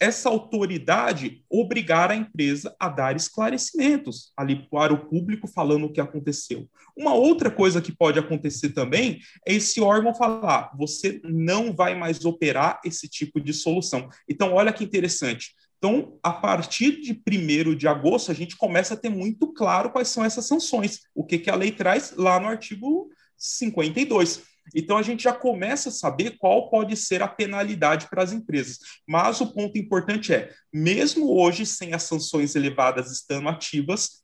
[0.00, 6.00] essa autoridade obrigar a empresa a dar esclarecimentos ali para o público falando o que
[6.00, 6.66] aconteceu.
[6.96, 12.24] Uma outra coisa que pode acontecer também é esse órgão falar: você não vai mais
[12.24, 14.08] operar esse tipo de solução.
[14.26, 15.54] Então, olha que interessante.
[15.82, 20.08] Então, a partir de 1 de agosto, a gente começa a ter muito claro quais
[20.08, 24.42] são essas sanções, o que, que a lei traz lá no artigo 52.
[24.74, 28.78] Então a gente já começa a saber qual pode ser a penalidade para as empresas.
[29.08, 34.22] Mas o ponto importante é, mesmo hoje sem as sanções elevadas estando ativas,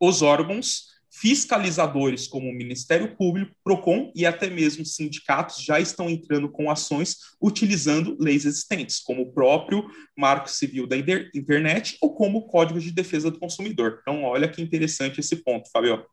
[0.00, 6.48] os órgãos fiscalizadores como o Ministério Público, Procon e até mesmo sindicatos já estão entrando
[6.48, 12.46] com ações utilizando leis existentes, como o próprio Marco Civil da Internet ou como o
[12.46, 13.98] Código de Defesa do Consumidor.
[14.02, 16.04] Então, olha que interessante esse ponto, Fabio.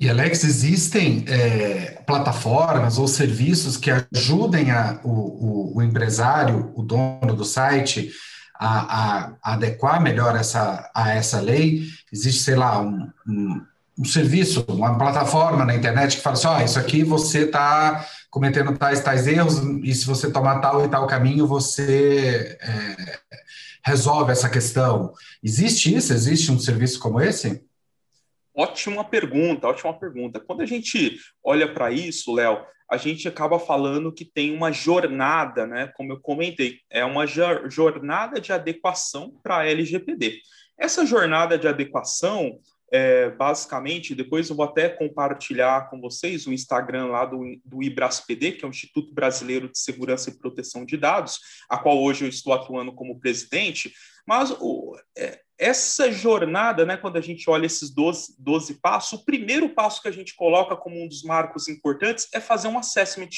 [0.00, 6.84] E, Alex, existem é, plataformas ou serviços que ajudem a, o, o, o, empresário, o
[6.84, 8.12] dono do site,
[8.54, 11.82] a, a, adequar melhor essa, a essa lei?
[12.12, 13.60] Existe, sei lá, um, um,
[13.98, 18.76] um serviço, uma plataforma na internet que fala assim: oh, isso aqui você está cometendo
[18.76, 23.18] tais, tais erros, e se você tomar tal e tal caminho, você é,
[23.84, 25.12] resolve essa questão.
[25.42, 26.12] Existe isso?
[26.12, 27.64] Existe um serviço como esse?
[28.54, 30.40] Ótima pergunta, ótima pergunta.
[30.40, 35.66] Quando a gente olha para isso, Léo, a gente acaba falando que tem uma jornada,
[35.66, 35.92] né?
[35.96, 40.40] Como eu comentei, é uma jornada de adequação para a LGPD.
[40.78, 42.58] Essa jornada de adequação,
[42.90, 48.52] é, basicamente, depois eu vou até compartilhar com vocês o Instagram lá do, do IBRASPD,
[48.52, 52.28] que é o Instituto Brasileiro de Segurança e Proteção de Dados, a qual hoje eu
[52.28, 53.92] estou atuando como presidente,
[54.26, 59.24] mas o, é, essa jornada, né, quando a gente olha esses 12, 12 passos, o
[59.24, 63.30] primeiro passo que a gente coloca como um dos marcos importantes é fazer um assessment,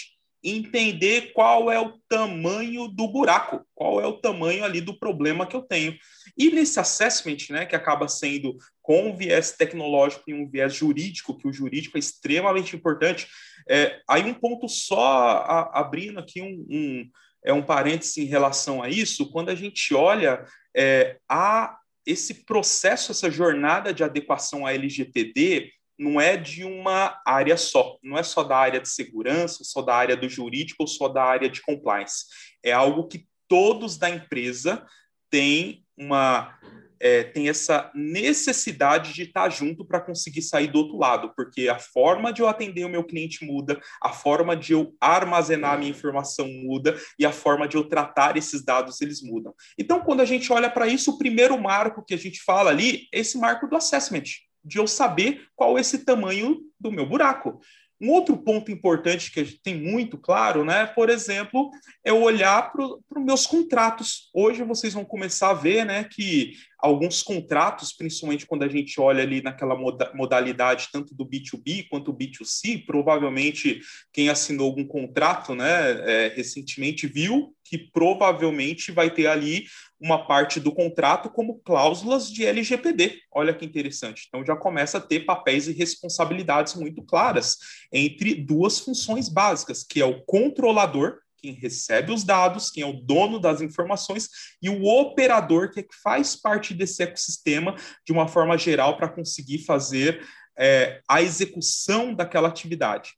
[0.42, 5.55] entender qual é o tamanho do buraco, qual é o tamanho ali do problema que
[5.55, 5.96] eu tenho.
[6.37, 11.37] E nesse assessment, né, que acaba sendo com um viés tecnológico e um viés jurídico,
[11.37, 13.26] que o jurídico é extremamente importante,
[13.68, 17.11] é, aí um ponto só a, abrindo aqui um, um,
[17.44, 21.76] é um parêntese em relação a isso, quando a gente olha é, a
[22.07, 28.16] esse processo, essa jornada de adequação à LGPD não é de uma área só, não
[28.16, 31.48] é só da área de segurança, só da área do jurídico ou só da área
[31.48, 32.24] de compliance.
[32.64, 34.82] É algo que todos da empresa
[35.28, 36.58] têm uma
[37.02, 41.78] é, tem essa necessidade de estar junto para conseguir sair do outro lado, porque a
[41.78, 46.46] forma de eu atender o meu cliente muda, a forma de eu armazenar minha informação
[46.46, 49.54] muda e a forma de eu tratar esses dados eles mudam.
[49.78, 53.08] Então, quando a gente olha para isso, o primeiro marco que a gente fala ali
[53.14, 54.24] é esse marco do assessment,
[54.64, 57.60] de eu saber qual é esse tamanho do meu buraco.
[58.00, 61.70] Um outro ponto importante que tem muito claro, né, por exemplo,
[62.02, 64.30] é olhar para os meus contratos.
[64.34, 69.22] Hoje vocês vão começar a ver né, que alguns contratos, principalmente quando a gente olha
[69.22, 69.76] ali naquela
[70.14, 73.82] modalidade tanto do B2B quanto do B2C, provavelmente
[74.14, 79.66] quem assinou algum contrato né, é, recentemente viu que provavelmente vai ter ali
[80.00, 83.20] uma parte do contrato como cláusulas de LGPD.
[83.30, 84.24] Olha que interessante.
[84.26, 87.59] Então já começa a ter papéis e responsabilidades muito claras
[87.92, 93.00] entre duas funções básicas, que é o controlador, quem recebe os dados, quem é o
[93.00, 94.28] dono das informações,
[94.61, 99.09] e o operador, que, é que faz parte desse ecossistema de uma forma geral para
[99.09, 100.26] conseguir fazer
[100.59, 103.12] é, a execução daquela atividade.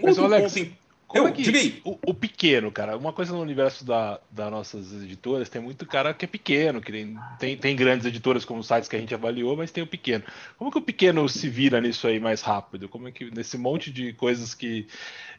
[0.00, 3.84] Mas, Alex, ponto como eu, é que o, o, pequeno, cara, uma coisa no universo
[3.84, 8.06] da, das nossas editoras, tem muito cara que é pequeno, que tem, tem, tem, grandes
[8.06, 10.24] editoras como sites que a gente avaliou, mas tem o pequeno.
[10.56, 12.88] Como que o pequeno se vira nisso aí mais rápido?
[12.88, 14.86] Como é que nesse monte de coisas que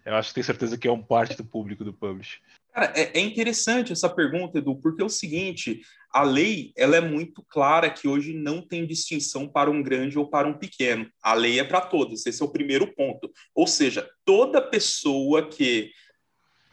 [0.05, 2.39] eu acho que tenho certeza que é um parte do público do Publish?
[2.73, 5.81] Cara, é, é, interessante essa pergunta, Edu, porque é o seguinte:
[6.13, 10.29] a lei ela é muito clara que hoje não tem distinção para um grande ou
[10.29, 11.09] para um pequeno.
[11.23, 12.25] A lei é para todos.
[12.25, 13.31] Esse é o primeiro ponto.
[13.55, 15.91] Ou seja, toda pessoa que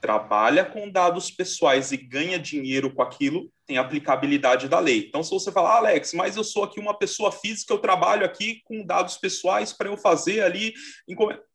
[0.01, 5.07] trabalha com dados pessoais e ganha dinheiro com aquilo, tem aplicabilidade da lei.
[5.07, 8.25] Então, se você falar, ah, Alex, mas eu sou aqui uma pessoa física, eu trabalho
[8.25, 10.73] aqui com dados pessoais para eu fazer ali.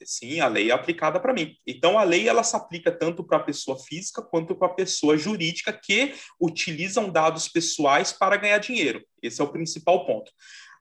[0.04, 1.56] Sim, a lei é aplicada para mim.
[1.66, 5.18] Então, a lei ela se aplica tanto para a pessoa física quanto para a pessoa
[5.18, 9.04] jurídica que utilizam dados pessoais para ganhar dinheiro.
[9.22, 10.32] Esse é o principal ponto.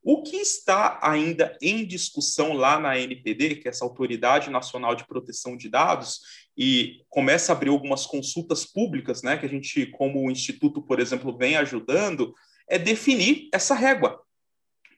[0.07, 5.07] O que está ainda em discussão lá na NPD, que é essa Autoridade Nacional de
[5.07, 6.21] Proteção de Dados,
[6.57, 11.01] e começa a abrir algumas consultas públicas, né, que a gente, como o Instituto, por
[11.01, 12.35] exemplo, vem ajudando,
[12.69, 14.25] é definir essa régua.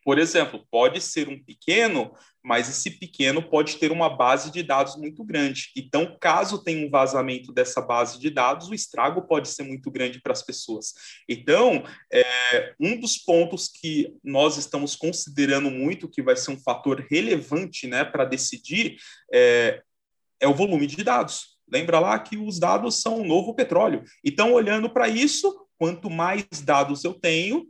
[0.06, 4.94] Por exemplo, pode ser um pequeno, mas esse pequeno pode ter uma base de dados
[4.94, 5.72] muito grande.
[5.76, 10.20] Então, caso tenha um vazamento dessa base de dados, o estrago pode ser muito grande
[10.20, 10.94] para as pessoas.
[11.28, 11.82] Então,
[12.12, 17.88] é, um dos pontos que nós estamos considerando muito, que vai ser um fator relevante
[17.88, 18.98] né, para decidir,
[19.34, 19.82] é,
[20.40, 21.56] é o volume de dados.
[21.70, 24.04] Lembra lá que os dados são o novo petróleo.
[24.24, 27.66] Então, olhando para isso, quanto mais dados eu tenho,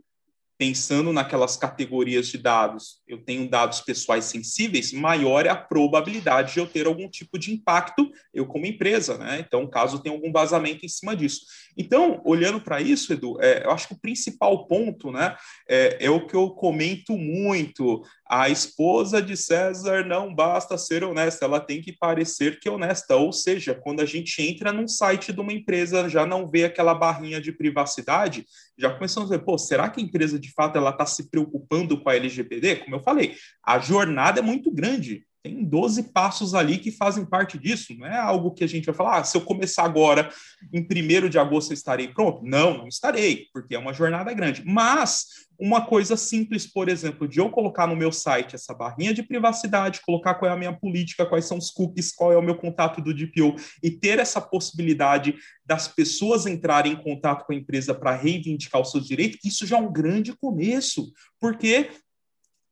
[0.57, 6.59] pensando naquelas categorias de dados, eu tenho dados pessoais sensíveis, maior é a probabilidade de
[6.59, 9.43] eu ter algum tipo de impacto, eu como empresa, né?
[9.45, 11.41] Então, caso tenha algum vazamento em cima disso.
[11.77, 15.35] Então, olhando para isso, Edu, é, eu acho que o principal ponto, né,
[15.69, 18.03] é, é, o que eu comento muito.
[18.29, 23.15] A esposa de César não basta ser honesta, ela tem que parecer que é honesta.
[23.15, 26.93] Ou seja, quando a gente entra num site de uma empresa, já não vê aquela
[26.93, 28.45] barrinha de privacidade,
[28.77, 32.01] já começamos a ver, pô, será que a empresa de fato ela está se preocupando
[32.01, 32.77] com a LGPD?
[32.77, 35.25] Como eu falei, a jornada é muito grande.
[35.47, 37.95] Tem 12 passos ali que fazem parte disso.
[37.97, 40.29] Não é algo que a gente vai falar, ah, se eu começar agora,
[40.73, 42.43] em 1 de agosto eu estarei pronto.
[42.43, 44.63] Não, não estarei, porque é uma jornada grande.
[44.65, 49.23] Mas uma coisa simples, por exemplo, de eu colocar no meu site essa barrinha de
[49.23, 52.55] privacidade, colocar qual é a minha política, quais são os cookies, qual é o meu
[52.55, 55.35] contato do DPO e ter essa possibilidade
[55.65, 59.77] das pessoas entrarem em contato com a empresa para reivindicar os seus direitos, isso já
[59.77, 61.89] é um grande começo, porque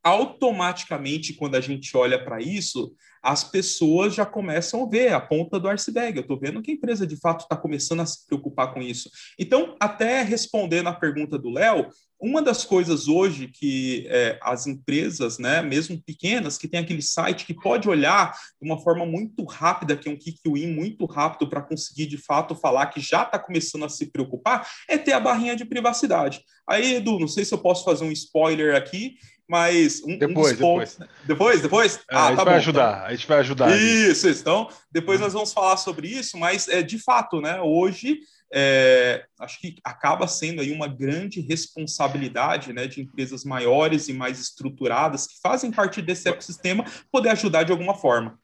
[0.05, 2.93] automaticamente, quando a gente olha para isso,
[3.23, 6.17] as pessoas já começam a ver a ponta do iceberg.
[6.17, 9.09] Eu estou vendo que a empresa de fato está começando a se preocupar com isso.
[9.39, 11.89] Então, até respondendo a pergunta do Léo,
[12.21, 17.45] uma das coisas hoje que é, as empresas, né, mesmo pequenas, que tem aquele site
[17.45, 18.31] que pode olhar
[18.61, 22.55] de uma forma muito rápida, que é um kick-win muito rápido para conseguir de fato
[22.55, 26.41] falar que já está começando a se preocupar, é ter a barrinha de privacidade.
[26.67, 29.15] Aí, Edu, não sei se eu posso fazer um spoiler aqui,
[29.47, 30.99] mas um, depois, um depois.
[31.25, 31.95] depois, depois.
[32.09, 33.05] É, ah, a gente vai ajudar.
[33.05, 33.77] A gente vai ajudar.
[33.77, 34.41] Isso, isso.
[34.41, 37.61] Então, depois nós vamos falar sobre isso, mas é de fato, né?
[37.61, 38.19] Hoje
[38.53, 44.39] é, acho que acaba sendo aí uma grande responsabilidade né, de empresas maiores e mais
[44.39, 48.39] estruturadas que fazem parte desse ecossistema poder ajudar de alguma forma.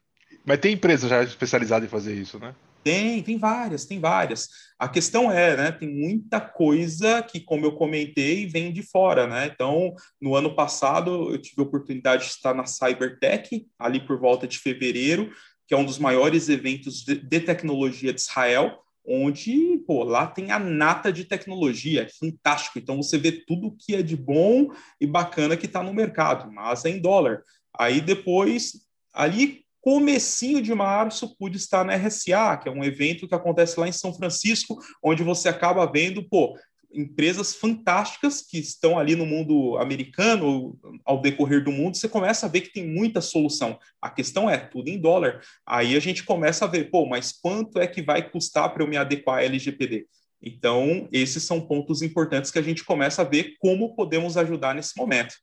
[0.45, 2.53] Mas tem empresa já especializada em fazer isso, né?
[2.83, 4.49] Tem, tem várias, tem várias.
[4.79, 9.51] A questão é, né, tem muita coisa que, como eu comentei, vem de fora, né?
[9.53, 14.47] Então, no ano passado, eu tive a oportunidade de estar na Cybertech, ali por volta
[14.47, 15.31] de fevereiro,
[15.67, 20.51] que é um dos maiores eventos de, de tecnologia de Israel, onde, pô, lá tem
[20.51, 22.79] a nata de tecnologia, é fantástico.
[22.79, 24.69] Então, você vê tudo que é de bom
[24.99, 27.43] e bacana que está no mercado, mas é em dólar.
[27.77, 28.81] Aí, depois,
[29.13, 33.87] ali comecinho de março pude estar na RSA, que é um evento que acontece lá
[33.87, 36.55] em São Francisco, onde você acaba vendo, pô,
[36.93, 42.49] empresas fantásticas que estão ali no mundo americano, ao decorrer do mundo, você começa a
[42.49, 43.79] ver que tem muita solução.
[44.01, 45.41] A questão é tudo em dólar.
[45.65, 48.87] Aí a gente começa a ver, pô, mas quanto é que vai custar para eu
[48.87, 50.05] me adequar à LGPD?
[50.41, 54.97] Então, esses são pontos importantes que a gente começa a ver como podemos ajudar nesse
[54.97, 55.35] momento.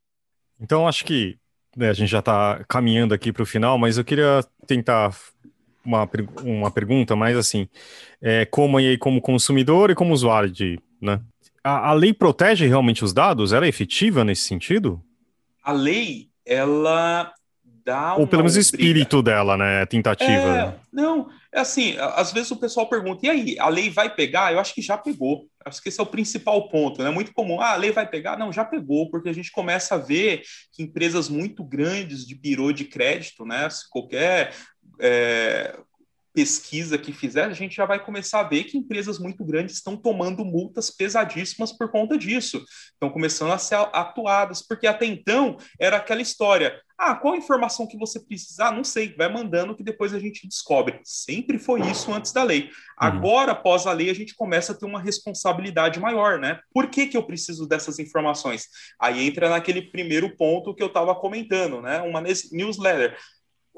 [0.60, 1.38] Então, acho que
[1.78, 5.14] né, a gente já está caminhando aqui para o final, mas eu queria tentar
[5.84, 6.08] uma,
[6.42, 7.68] uma pergunta mais assim,
[8.20, 11.20] é, como aí como consumidor e como usuário de, né?
[11.62, 13.52] A, a lei protege realmente os dados?
[13.52, 15.00] Ela é efetiva nesse sentido?
[15.62, 17.32] A lei, ela
[17.84, 19.86] dá Ou pelo menos o espírito dela, né?
[19.86, 20.32] Tentativa.
[20.32, 24.52] É, não, é assim, às vezes o pessoal pergunta, e aí, a lei vai pegar?
[24.52, 25.48] Eu acho que já pegou.
[25.64, 27.10] Acho que esse é o principal ponto, né?
[27.10, 28.38] Muito comum, ah, a lei vai pegar?
[28.38, 30.42] Não, já pegou, porque a gente começa a ver
[30.72, 33.68] que empresas muito grandes de birô de crédito, né?
[33.70, 34.54] Se qualquer
[35.00, 35.78] é,
[36.34, 39.96] pesquisa que fizer, a gente já vai começar a ver que empresas muito grandes estão
[39.96, 42.62] tomando multas pesadíssimas por conta disso.
[42.92, 46.80] Estão começando a ser atuadas, porque até então era aquela história.
[46.98, 48.72] Ah, qual a informação que você precisar?
[48.72, 51.00] Não sei, vai mandando que depois a gente descobre.
[51.04, 52.64] Sempre foi isso antes da lei.
[52.64, 52.70] Uhum.
[52.96, 56.58] Agora, após a lei, a gente começa a ter uma responsabilidade maior, né?
[56.74, 58.66] Por que, que eu preciso dessas informações?
[59.00, 62.00] Aí entra naquele primeiro ponto que eu estava comentando, né?
[62.02, 63.16] Uma newsletter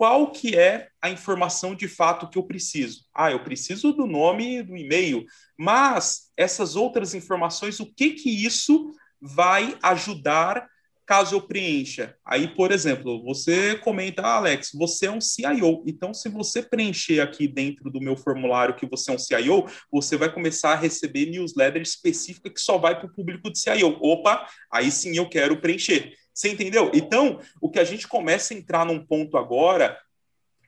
[0.00, 3.04] qual que é a informação de fato que eu preciso?
[3.14, 5.26] Ah, eu preciso do nome do e-mail,
[5.58, 10.66] mas essas outras informações, o que que isso vai ajudar
[11.10, 12.14] caso eu preencha.
[12.24, 15.82] Aí, por exemplo, você comenta, ah, Alex, você é um CIO.
[15.84, 20.16] Então, se você preencher aqui dentro do meu formulário que você é um CIO, você
[20.16, 23.98] vai começar a receber newsletter específica que só vai para o público de CIO.
[24.00, 26.14] Opa, aí sim eu quero preencher.
[26.32, 26.92] Você entendeu?
[26.94, 29.98] Então, o que a gente começa a entrar num ponto agora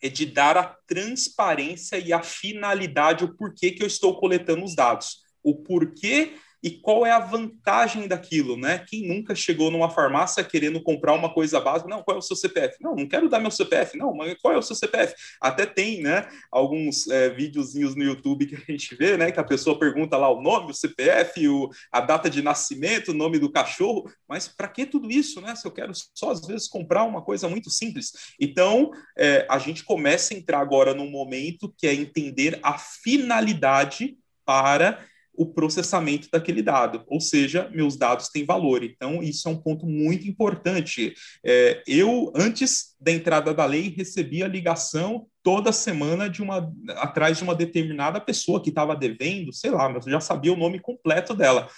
[0.03, 4.75] é de dar a transparência e a finalidade, o porquê que eu estou coletando os
[4.75, 5.19] dados.
[5.41, 6.33] O porquê
[6.63, 8.85] e qual é a vantagem daquilo, né?
[8.87, 11.91] Quem nunca chegou numa farmácia querendo comprar uma coisa básica?
[11.91, 12.77] Não, qual é o seu CPF?
[12.81, 13.99] Não, não quero dar meu CPF.
[13.99, 15.13] Não, mas qual é o seu CPF?
[15.41, 16.29] Até tem, né?
[16.53, 19.33] Alguns é, videozinhos no YouTube que a gente vê, né?
[19.33, 23.15] Que a pessoa pergunta lá o nome, o CPF, o, a data de nascimento, o
[23.15, 24.09] nome do cachorro.
[24.29, 25.57] Mas para que tudo isso, né?
[25.57, 28.13] Se eu quero só às vezes comprar uma coisa muito simples.
[28.41, 34.17] Então, é, a gente começa a entrar agora num momento que é entender a finalidade
[34.45, 35.05] para
[35.35, 38.83] o processamento daquele dado, ou seja, meus dados têm valor.
[38.83, 41.15] Então, isso é um ponto muito importante.
[41.45, 47.45] É, eu, antes da entrada da lei, recebia ligação toda semana de uma atrás de
[47.45, 51.35] uma determinada pessoa que estava devendo, sei lá, mas eu já sabia o nome completo
[51.35, 51.69] dela.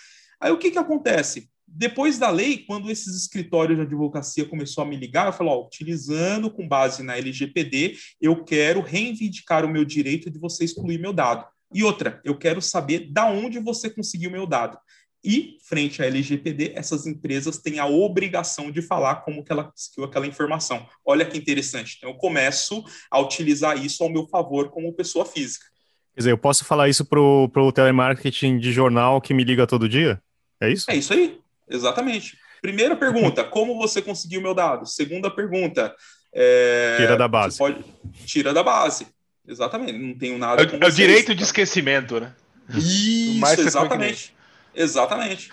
[0.41, 1.49] Aí o que, que acontece?
[1.67, 5.65] Depois da lei, quando esses escritórios de advocacia começou a me ligar, eu falei, ó,
[5.65, 11.13] utilizando com base na LGPD, eu quero reivindicar o meu direito de você excluir meu
[11.13, 11.45] dado.
[11.75, 14.79] E outra, eu quero saber da onde você conseguiu meu dado.
[15.25, 20.05] E, frente à LGPD, essas empresas têm a obrigação de falar como que ela conseguiu
[20.05, 20.87] aquela informação.
[21.05, 21.97] Olha que interessante.
[21.97, 25.65] Então, eu começo a utilizar isso ao meu favor como pessoa física.
[26.15, 29.89] Quer dizer, eu posso falar isso para o telemarketing de jornal que me liga todo
[29.89, 30.23] dia?
[30.61, 30.89] É isso?
[30.89, 32.39] É isso aí, exatamente.
[32.63, 34.87] Primeira pergunta, como você conseguiu meu dado?
[34.87, 35.93] Segunda pergunta,
[36.33, 37.59] é, tira da base.
[37.59, 37.83] Pode,
[38.27, 39.07] tira da base.
[39.47, 40.63] Exatamente, não tenho nada.
[40.63, 41.35] É, é o direito tá?
[41.35, 42.33] de esquecimento, né?
[42.71, 44.35] Isso, exatamente.
[44.75, 45.53] Exatamente.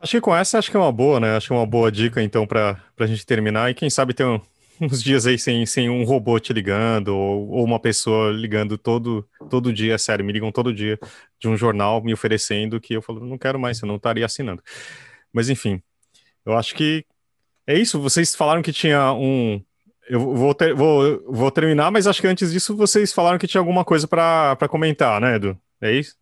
[0.00, 1.36] Acho que com essa acho que é uma boa, né?
[1.36, 3.70] Acho que é uma boa dica, então, para a gente terminar.
[3.70, 4.40] E quem sabe ter um,
[4.80, 9.26] uns dias aí sem, sem um robô te ligando, ou, ou, uma pessoa ligando todo,
[9.48, 10.98] todo dia, sério, me ligam todo dia
[11.40, 14.62] de um jornal me oferecendo que eu falo, não quero mais, eu não estaria assinando.
[15.32, 15.82] Mas enfim,
[16.44, 17.06] eu acho que
[17.66, 18.00] é isso.
[18.00, 19.62] Vocês falaram que tinha um,
[20.08, 23.60] eu vou, ter, vou, vou terminar, mas acho que antes disso vocês falaram que tinha
[23.60, 25.58] alguma coisa para comentar, né, Edu?
[25.80, 26.14] É isso?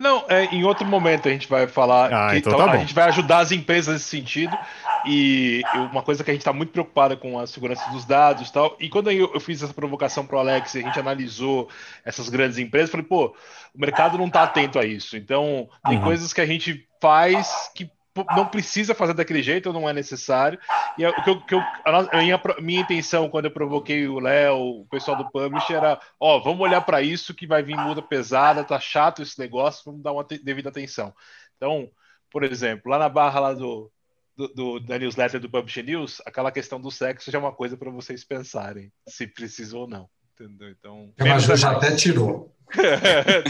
[0.00, 2.10] Não, é, em outro momento a gente vai falar.
[2.10, 4.56] Ah, que, então tá a gente vai ajudar as empresas nesse sentido.
[5.04, 5.62] E
[5.92, 8.76] uma coisa que a gente está muito preocupada com a segurança dos dados e tal.
[8.80, 11.68] E quando eu, eu fiz essa provocação para o Alex e a gente analisou
[12.02, 13.34] essas grandes empresas, eu falei, pô,
[13.74, 15.18] o mercado não está atento a isso.
[15.18, 16.04] Então, tem uhum.
[16.04, 17.90] coisas que a gente faz que
[18.36, 20.58] não precisa fazer daquele jeito, não é necessário.
[20.96, 24.80] E o que eu, que eu, a minha, minha intenção quando eu provoquei o Léo,
[24.80, 28.64] o pessoal do Publish, era: ó, vamos olhar para isso que vai vir muda pesada,
[28.64, 31.14] tá chato esse negócio, vamos dar uma devida atenção.
[31.56, 31.90] Então,
[32.30, 33.90] por exemplo, lá na barra lá do,
[34.36, 37.76] do, do, da newsletter do Publish News, aquela questão do sexo já é uma coisa
[37.76, 40.08] para vocês pensarem se precisa ou não.
[40.34, 40.70] Entendeu?
[40.70, 41.12] Então,
[41.56, 42.50] já até tirou.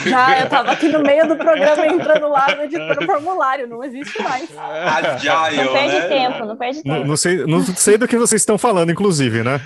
[0.06, 3.84] Já, eu estava aqui no meio do programa entrando lá no editor do formulário, não
[3.84, 4.48] existe mais.
[4.56, 6.08] Agile, não perde né?
[6.08, 6.88] tempo, não perde tempo.
[6.88, 9.60] Não, não, sei, não sei do que vocês estão falando, inclusive, né?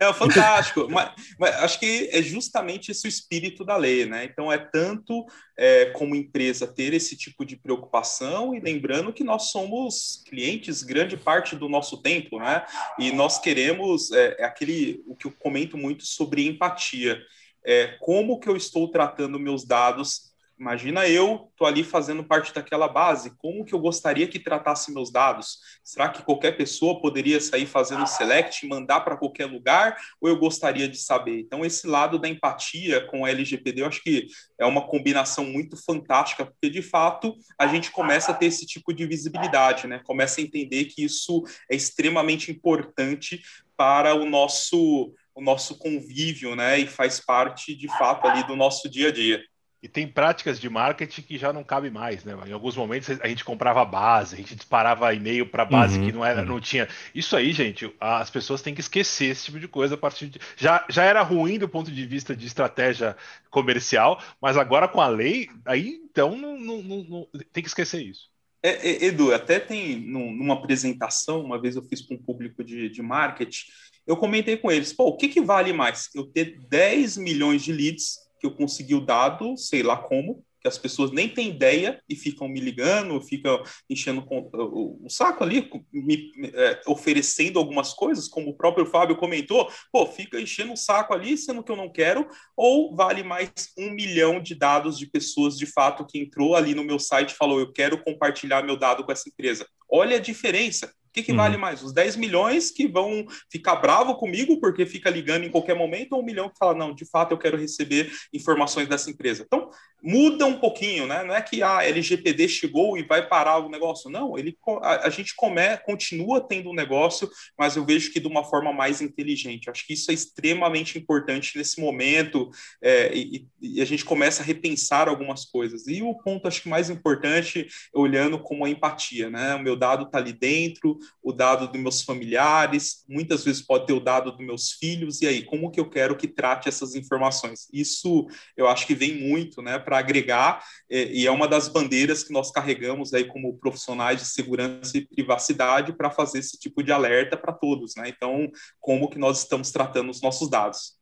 [0.00, 4.24] É fantástico, mas, mas, acho que é justamente esse o espírito da lei, né?
[4.24, 5.26] Então é tanto
[5.58, 11.18] é, como empresa ter esse tipo de preocupação e lembrando que nós somos clientes grande
[11.18, 12.64] parte do nosso tempo, né?
[12.98, 17.20] E nós queremos é, é aquele o que eu comento muito sobre empatia.
[17.64, 22.86] É, como que eu estou tratando meus dados Imagina eu, tô ali fazendo parte daquela
[22.86, 25.58] base, como que eu gostaria que tratasse meus dados?
[25.82, 29.96] Será que qualquer pessoa poderia sair fazendo select mandar para qualquer lugar?
[30.20, 31.40] Ou eu gostaria de saber?
[31.40, 34.26] Então, esse lado da empatia com a LGPD, eu acho que
[34.58, 38.92] é uma combinação muito fantástica, porque de fato a gente começa a ter esse tipo
[38.92, 40.02] de visibilidade, né?
[40.04, 43.40] Começa a entender que isso é extremamente importante
[43.78, 46.78] para o nosso o nosso convívio, né?
[46.78, 49.42] E faz parte de fato ali do nosso dia a dia.
[49.82, 52.36] E tem práticas de marketing que já não cabe mais, né?
[52.46, 56.12] Em alguns momentos a gente comprava base, a gente disparava e-mail para base uhum, que
[56.12, 56.46] não era, uhum.
[56.46, 56.86] não tinha.
[57.14, 60.38] Isso aí, gente, as pessoas têm que esquecer esse tipo de coisa a partir de.
[60.54, 63.16] Já, já era ruim do ponto de vista de estratégia
[63.48, 68.02] comercial, mas agora com a lei, aí então não, não, não, não tem que esquecer
[68.02, 68.28] isso.
[68.62, 72.62] É, é, Edu, até tem num, numa apresentação, uma vez eu fiz para um público
[72.62, 73.64] de, de marketing,
[74.06, 76.08] eu comentei com eles, pô, o que, que vale mais?
[76.14, 80.68] Eu ter 10 milhões de leads que eu consegui o dado, sei lá como, que
[80.68, 86.30] as pessoas nem têm ideia e ficam me ligando, ficam enchendo o, saco ali, me
[86.52, 91.36] é, oferecendo algumas coisas, como o próprio Fábio comentou, pô, fica enchendo o saco ali,
[91.36, 95.66] sendo que eu não quero, ou vale mais um milhão de dados de pessoas de
[95.66, 99.12] fato que entrou ali no meu site e falou, eu quero compartilhar meu dado com
[99.12, 99.66] essa empresa.
[99.88, 100.92] Olha a diferença.
[101.10, 101.38] O que, que uhum.
[101.38, 101.82] vale mais?
[101.82, 106.22] Os 10 milhões que vão ficar bravo comigo porque fica ligando em qualquer momento, ou
[106.22, 109.42] um milhão que fala, não, de fato eu quero receber informações dessa empresa.
[109.44, 109.70] Então,
[110.02, 111.22] muda um pouquinho, né?
[111.24, 114.08] Não é que a LGPD chegou e vai parar o negócio.
[114.08, 118.26] Não, ele, a, a gente come, continua tendo um negócio, mas eu vejo que de
[118.26, 119.68] uma forma mais inteligente.
[119.68, 122.50] acho que isso é extremamente importante nesse momento
[122.82, 125.86] é, e, e, a gente começa a repensar algumas coisas.
[125.86, 129.54] E o ponto, acho que mais importante, olhando como a empatia, né?
[129.54, 133.92] O meu dado está ali dentro, o dado dos meus familiares, muitas vezes pode ter
[133.92, 137.68] o dado dos meus filhos, e aí, como que eu quero que trate essas informações?
[137.72, 138.26] Isso
[138.56, 142.50] eu acho que vem muito né, para agregar, e é uma das bandeiras que nós
[142.50, 147.52] carregamos aí como profissionais de segurança e privacidade para fazer esse tipo de alerta para
[147.52, 147.94] todos.
[147.96, 148.08] Né?
[148.08, 150.98] Então, como que nós estamos tratando os nossos dados?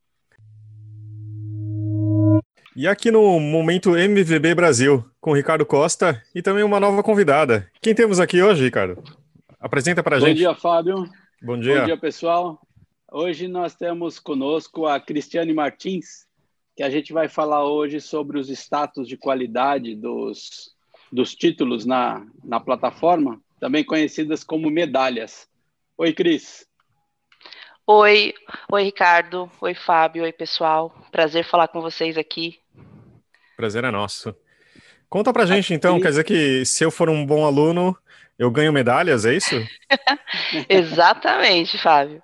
[2.76, 7.68] E aqui no Momento MVB Brasil, com Ricardo Costa e também uma nova convidada.
[7.80, 9.02] Quem temos aqui hoje, Ricardo?
[9.60, 10.30] Apresenta para a gente.
[10.30, 11.10] Bom dia, Fábio.
[11.42, 11.80] Bom dia.
[11.80, 12.60] Bom dia, pessoal.
[13.10, 16.26] Hoje nós temos conosco a Cristiane Martins,
[16.76, 20.76] que a gente vai falar hoje sobre os status de qualidade dos,
[21.10, 25.48] dos títulos na, na plataforma, também conhecidas como medalhas.
[25.96, 26.64] Oi, Cris.
[27.84, 28.34] Oi,
[28.70, 29.50] oi, Ricardo.
[29.60, 30.22] Oi, Fábio.
[30.22, 30.94] Oi, pessoal.
[31.10, 32.60] Prazer falar com vocês aqui.
[33.56, 34.32] Prazer é nosso.
[35.08, 37.96] Conta pra gente, então, quer dizer que se eu for um bom aluno,
[38.38, 39.56] eu ganho medalhas, é isso?
[40.68, 42.22] Exatamente, Fábio.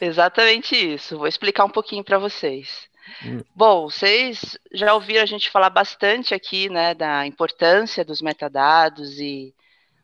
[0.00, 1.18] Exatamente isso.
[1.18, 2.88] Vou explicar um pouquinho para vocês.
[3.24, 3.42] Hum.
[3.54, 9.54] Bom, vocês já ouviram a gente falar bastante aqui, né, da importância dos metadados e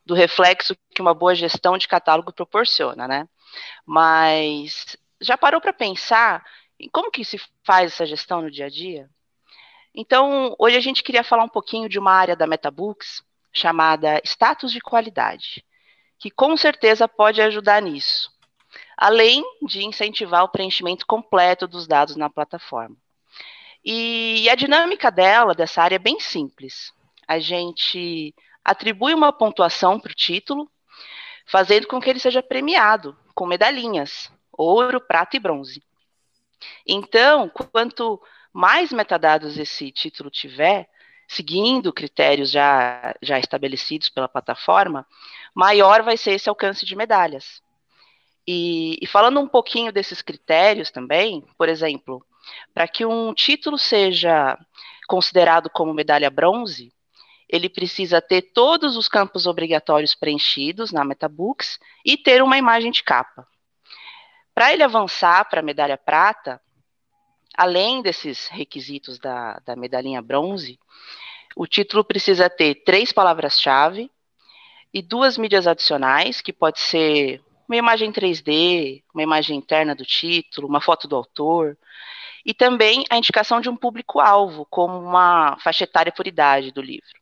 [0.04, 3.28] do reflexo que uma boa gestão de catálogo proporciona, né?
[3.84, 6.44] Mas já parou para pensar
[6.78, 9.08] em como que se faz essa gestão no dia a dia?
[9.94, 13.22] Então, hoje a gente queria falar um pouquinho de uma área da MetaBooks
[13.56, 15.64] chamada status de qualidade,
[16.18, 18.30] que com certeza pode ajudar nisso,
[18.96, 22.96] além de incentivar o preenchimento completo dos dados na plataforma.
[23.82, 26.92] E a dinâmica dela, dessa área, é bem simples.
[27.26, 28.34] A gente
[28.64, 30.70] atribui uma pontuação para o título,
[31.46, 35.82] fazendo com que ele seja premiado com medalhinhas, ouro, prata e bronze.
[36.86, 38.20] Então, quanto
[38.52, 40.88] mais metadados esse título tiver,
[41.26, 45.06] seguindo critérios já, já estabelecidos pela plataforma,
[45.54, 47.62] maior vai ser esse alcance de medalhas.
[48.46, 52.24] E, e falando um pouquinho desses critérios também, por exemplo,
[52.72, 54.56] para que um título seja
[55.08, 56.92] considerado como medalha bronze,
[57.48, 63.02] ele precisa ter todos os campos obrigatórios preenchidos na MetaBooks e ter uma imagem de
[63.02, 63.46] capa.
[64.54, 66.60] Para ele avançar para a medalha prata,
[67.56, 70.78] além desses requisitos da, da medalhinha bronze,
[71.56, 74.10] o título precisa ter três palavras-chave
[74.92, 80.68] e duas mídias adicionais, que pode ser uma imagem 3D, uma imagem interna do título,
[80.68, 81.76] uma foto do autor,
[82.44, 87.20] e também a indicação de um público-alvo, como uma faixa etária por idade do livro.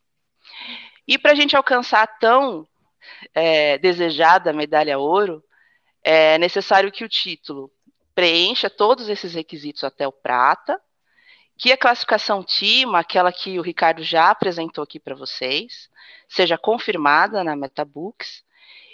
[1.07, 2.67] E para a gente alcançar a tão
[3.33, 5.43] é, desejada medalha ouro,
[6.03, 7.71] é necessário que o título
[8.15, 10.81] preencha todos esses requisitos até o prata,
[11.57, 15.89] que a classificação TIMA, aquela que o Ricardo já apresentou aqui para vocês,
[16.27, 18.43] seja confirmada na MetaBooks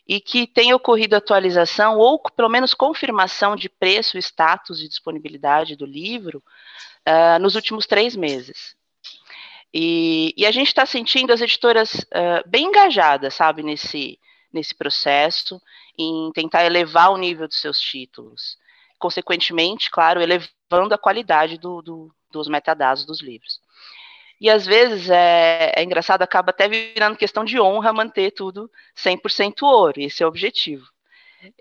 [0.08, 5.86] e que tenha ocorrido atualização ou pelo menos confirmação de preço, status e disponibilidade do
[5.86, 6.44] livro
[7.08, 8.76] uh, nos últimos três meses.
[9.74, 14.20] E, e a gente está sentindo as editoras uh, bem engajadas, sabe, nesse,
[14.52, 15.62] nesse processo,
[15.98, 18.58] em tentar elevar o nível dos seus títulos
[19.02, 23.60] consequentemente, claro, elevando a qualidade do, do, dos metadados dos livros.
[24.40, 29.64] E às vezes é, é, engraçado, acaba até virando questão de honra manter tudo 100%
[29.64, 30.86] ouro, esse é o objetivo.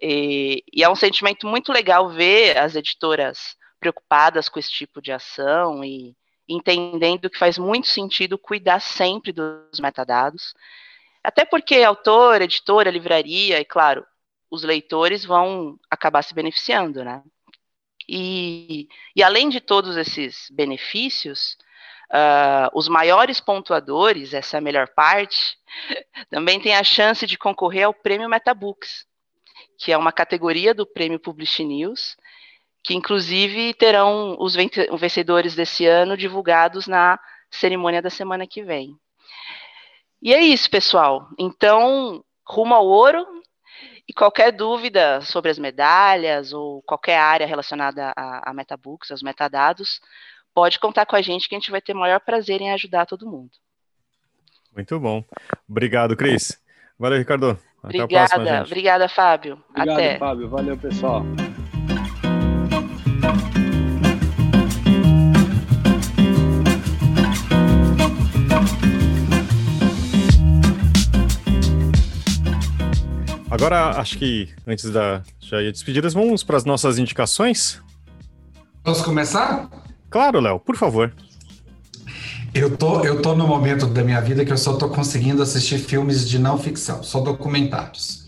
[0.00, 5.10] E, e, é um sentimento muito legal ver as editoras preocupadas com esse tipo de
[5.10, 6.14] ação e
[6.46, 10.54] entendendo que faz muito sentido cuidar sempre dos metadados,
[11.22, 14.04] até porque autor, editora, livraria e, claro,
[14.50, 17.22] os leitores vão acabar se beneficiando, né?
[18.08, 21.56] E, e além de todos esses benefícios,
[22.10, 25.56] uh, os maiores pontuadores, essa é a melhor parte,
[26.28, 29.06] também têm a chance de concorrer ao Prêmio Metabooks,
[29.78, 32.16] que é uma categoria do Prêmio Publish News,
[32.82, 37.18] que inclusive terão os vencedores desse ano divulgados na
[37.50, 38.96] cerimônia da semana que vem.
[40.22, 41.28] E é isso, pessoal.
[41.38, 43.26] Então, rumo ao ouro.
[44.10, 50.00] E qualquer dúvida sobre as medalhas ou qualquer área relacionada a, a metabooks, aos metadados,
[50.52, 53.06] pode contar com a gente que a gente vai ter o maior prazer em ajudar
[53.06, 53.52] todo mundo.
[54.74, 55.22] Muito bom.
[55.68, 56.60] Obrigado, Cris.
[56.98, 57.56] Valeu, Ricardo.
[57.84, 59.62] Até obrigada, próxima, obrigada, Fábio.
[59.70, 60.18] Obrigado, Até.
[60.18, 60.48] Fábio.
[60.48, 61.22] Valeu, pessoal.
[73.50, 77.82] Agora, acho que antes da já ia despedidas, vamos para as nossas indicações.
[78.84, 79.68] Posso começar?
[80.08, 81.12] Claro, Léo, por favor.
[82.54, 85.78] Eu tô, eu tô no momento da minha vida que eu só tô conseguindo assistir
[85.78, 88.24] filmes de não ficção, só documentários.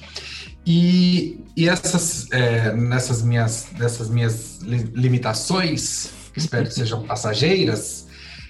[0.67, 8.09] E, e essas, é, nessas minhas, dessas minhas limitações, que espero que sejam passageiras,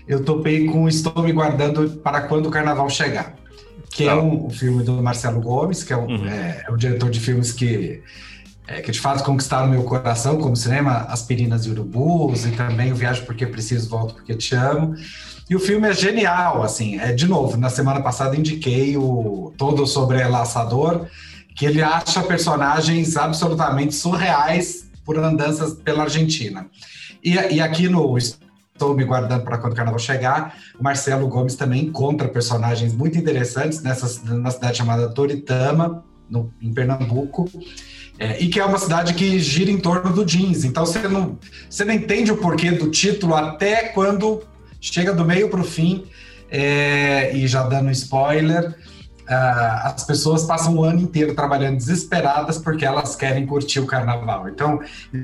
[0.08, 3.41] eu topei com Estou Me Guardando para Quando o Carnaval Chegar
[3.92, 6.26] que é um, um, filme do Marcelo Gomes, que é, um, uhum.
[6.26, 8.02] é, é diretor de filmes que,
[8.66, 12.94] é, que de fato conquistaram meu coração, como cinema Aspirinas e Urubus, e também o
[12.94, 14.96] Viagem Porque Preciso, Volto Porque Te Amo.
[15.48, 19.86] E o filme é genial, assim, é, de novo, na semana passada indiquei o Todo
[19.86, 21.06] Sobre Laçador,
[21.54, 26.66] que ele acha personagens absolutamente surreais por andanças pela Argentina.
[27.22, 28.16] E, e aqui no
[28.82, 30.56] estou me guardando para quando o carnaval chegar.
[30.78, 36.72] O Marcelo Gomes também encontra personagens muito interessantes nessa numa cidade chamada Toritama, no, em
[36.72, 37.48] Pernambuco.
[38.18, 40.64] É, e que é uma cidade que gira em torno do jeans.
[40.64, 41.38] Então você não,
[41.70, 44.42] você não entende o porquê do título até quando
[44.80, 46.04] chega do meio para o fim.
[46.50, 52.84] É, e já dando spoiler, uh, as pessoas passam o ano inteiro trabalhando desesperadas porque
[52.84, 54.46] elas querem curtir o carnaval.
[54.50, 54.80] Então,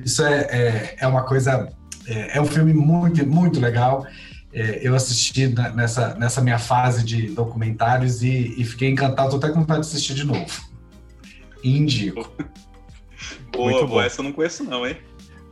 [0.07, 1.69] isso é, é, é uma coisa
[2.09, 4.07] é, é um filme muito, muito legal.
[4.53, 9.35] É, eu assisti nessa, nessa minha fase de documentários e, e fiquei encantado.
[9.35, 10.47] Estou até com vontade de assistir de novo.
[11.63, 12.33] Indico.
[13.53, 14.05] Boa, muito boa.
[14.05, 14.97] Essa eu não conheço, não, hein?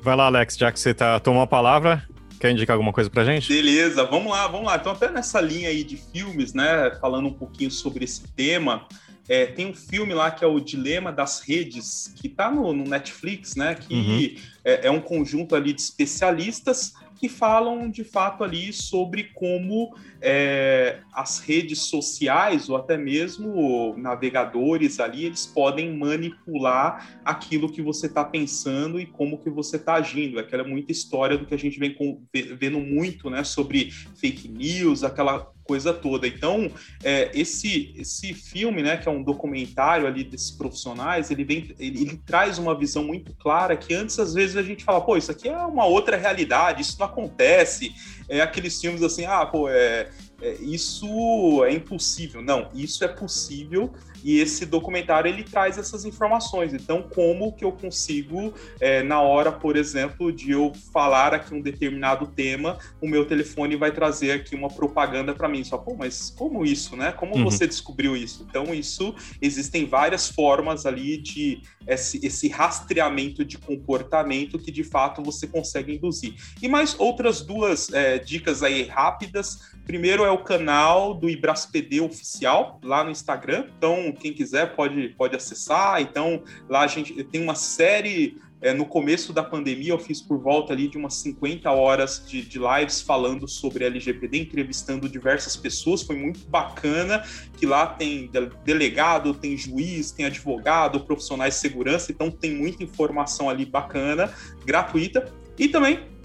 [0.00, 2.06] Vai lá, Alex, já que você tá, tomou a palavra,
[2.38, 3.48] quer indicar alguma coisa pra gente?
[3.48, 4.76] Beleza, vamos lá, vamos lá.
[4.76, 6.92] Então, até nessa linha aí de filmes, né?
[7.00, 8.86] Falando um pouquinho sobre esse tema.
[9.28, 12.84] É, tem um filme lá que é o Dilema das Redes, que está no, no,
[12.84, 13.74] Netflix, né?
[13.74, 14.36] Que uhum.
[14.64, 21.00] é, é, um conjunto ali de especialistas que falam de fato ali sobre como é,
[21.12, 28.24] as redes sociais ou até mesmo navegadores ali eles podem manipular aquilo que você está
[28.24, 30.38] pensando e como que você está agindo.
[30.38, 32.22] Aquela muita história do que a gente vem com,
[32.58, 33.44] vendo muito, né?
[33.44, 36.26] Sobre fake news, aquela coisa toda.
[36.26, 36.70] Então,
[37.02, 42.02] é, esse esse filme, né, que é um documentário ali desses profissionais, ele vem, ele,
[42.02, 45.30] ele, traz uma visão muito clara que antes às vezes a gente fala, pô, isso
[45.30, 47.94] aqui é uma outra realidade, isso não acontece.
[48.28, 52.42] É aqueles filmes assim, ah, pô, é, é isso é impossível.
[52.42, 53.92] Não, isso é possível
[54.26, 56.74] e esse documentário ele traz essas informações.
[56.74, 61.60] Então, como que eu consigo, é, na hora, por exemplo, de eu falar aqui um
[61.60, 65.62] determinado tema, o meu telefone vai trazer aqui uma propaganda para mim.
[65.62, 67.12] Só, pô, mas como isso, né?
[67.12, 67.44] Como uhum.
[67.44, 68.44] você descobriu isso?
[68.50, 75.22] Então, isso existem várias formas ali de esse, esse rastreamento de comportamento que de fato
[75.22, 76.34] você consegue induzir.
[76.60, 79.76] E mais outras duas é, dicas aí rápidas.
[79.84, 83.66] Primeiro é o canal do Ibraspd oficial lá no Instagram.
[83.78, 86.00] Então, quem quiser pode, pode acessar.
[86.00, 88.38] Então, lá a gente tem uma série.
[88.58, 92.40] É, no começo da pandemia, eu fiz por volta ali de umas 50 horas de,
[92.40, 96.02] de lives falando sobre LGPD, entrevistando diversas pessoas.
[96.02, 97.22] Foi muito bacana
[97.58, 98.30] que lá tem
[98.64, 102.10] delegado, tem juiz, tem advogado, profissionais de segurança.
[102.10, 104.32] Então, tem muita informação ali bacana,
[104.64, 105.30] gratuita.
[105.58, 106.15] E também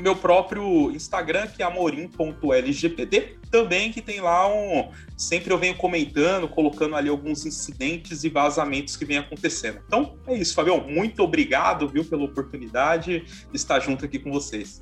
[0.00, 4.90] meu próprio Instagram, que é amorim.lgpd, também que tem lá um.
[5.16, 9.80] Sempre eu venho comentando, colocando ali alguns incidentes e vazamentos que vem acontecendo.
[9.86, 10.80] Então é isso, Fabião.
[10.80, 14.80] Muito obrigado, viu, pela oportunidade de estar junto aqui com vocês.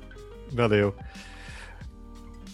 [0.51, 0.95] Valeu.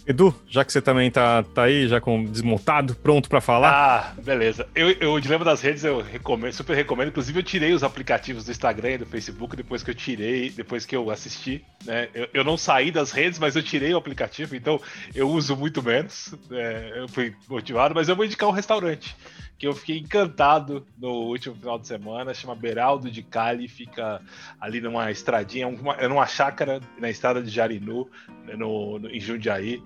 [0.06, 3.72] Edu, já que você também tá, tá aí, já com desmontado, pronto para falar.
[3.72, 4.68] Ah, beleza.
[4.72, 7.08] Eu, eu, o Dilema das Redes eu recomendo, super recomendo.
[7.08, 10.86] Inclusive, eu tirei os aplicativos do Instagram e do Facebook depois que eu tirei, depois
[10.86, 11.64] que eu assisti.
[11.84, 12.08] Né?
[12.14, 14.80] Eu, eu não saí das redes, mas eu tirei o aplicativo, então
[15.12, 16.32] eu uso muito menos.
[16.52, 19.16] É, eu fui motivado, mas eu vou indicar um restaurante
[19.58, 24.20] que eu fiquei encantado no último final de semana, chama Beraldo de Cali, fica
[24.60, 28.08] ali numa estradinha, uma, é numa chácara na estrada de Jarinu,
[28.44, 29.82] né, no, no, em Jundiaí.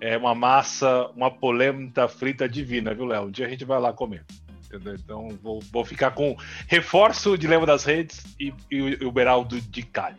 [0.00, 3.26] É uma massa, uma polenta frita divina, viu, Léo?
[3.26, 4.24] Um dia a gente vai lá comer.
[4.66, 4.94] Entendeu?
[4.94, 9.60] Então vou, vou ficar com reforço de Lema das Redes e, e, e o Beraldo
[9.60, 10.18] de Cali.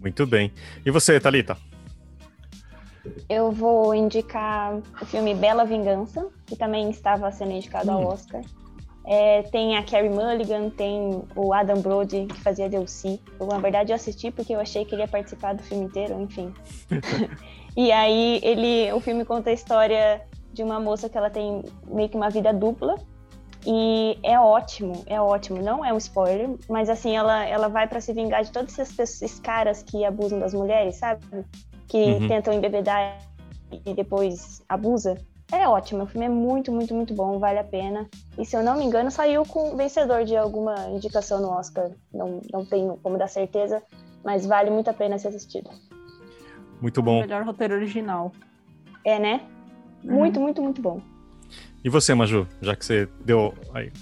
[0.00, 0.52] Muito bem.
[0.84, 1.56] E você, Thalita?
[3.28, 8.42] Eu vou indicar o filme Bela Vingança, que também estava sendo indicado ao Oscar.
[9.04, 13.20] É, tem a Carrie Mulligan, tem o Adam Brody, que fazia Delcy.
[13.40, 16.20] Eu, na verdade, eu assisti porque eu achei que ele ia participar do filme inteiro,
[16.20, 16.54] enfim.
[17.76, 20.22] e aí, ele, o filme conta a história
[20.52, 22.96] de uma moça que ela tem meio que uma vida dupla.
[23.64, 25.62] E é ótimo, é ótimo.
[25.62, 28.98] Não é um spoiler, mas assim, ela, ela vai para se vingar de todos esses,
[28.98, 31.24] esses, caras que abusam das mulheres, sabe?
[31.92, 32.26] Que uhum.
[32.26, 33.18] tentam embebedar
[33.84, 35.18] e depois abusa.
[35.52, 38.08] É ótimo, o filme é muito, muito, muito bom, vale a pena.
[38.38, 41.90] E se eu não me engano, saiu com vencedor de alguma indicação no Oscar.
[42.10, 43.82] Não, não tenho como dar certeza,
[44.24, 45.68] mas vale muito a pena ser assistido.
[46.80, 47.18] Muito bom.
[47.18, 48.32] O melhor roteiro original.
[49.04, 49.42] É, né?
[50.02, 50.14] Uhum.
[50.14, 51.02] Muito, muito, muito bom.
[51.84, 53.92] E você, Maju, já que você deu aí?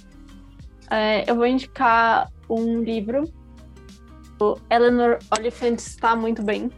[0.89, 3.25] É, eu vou indicar um livro.
[4.41, 6.71] O Eleanor Oliphant está muito bem.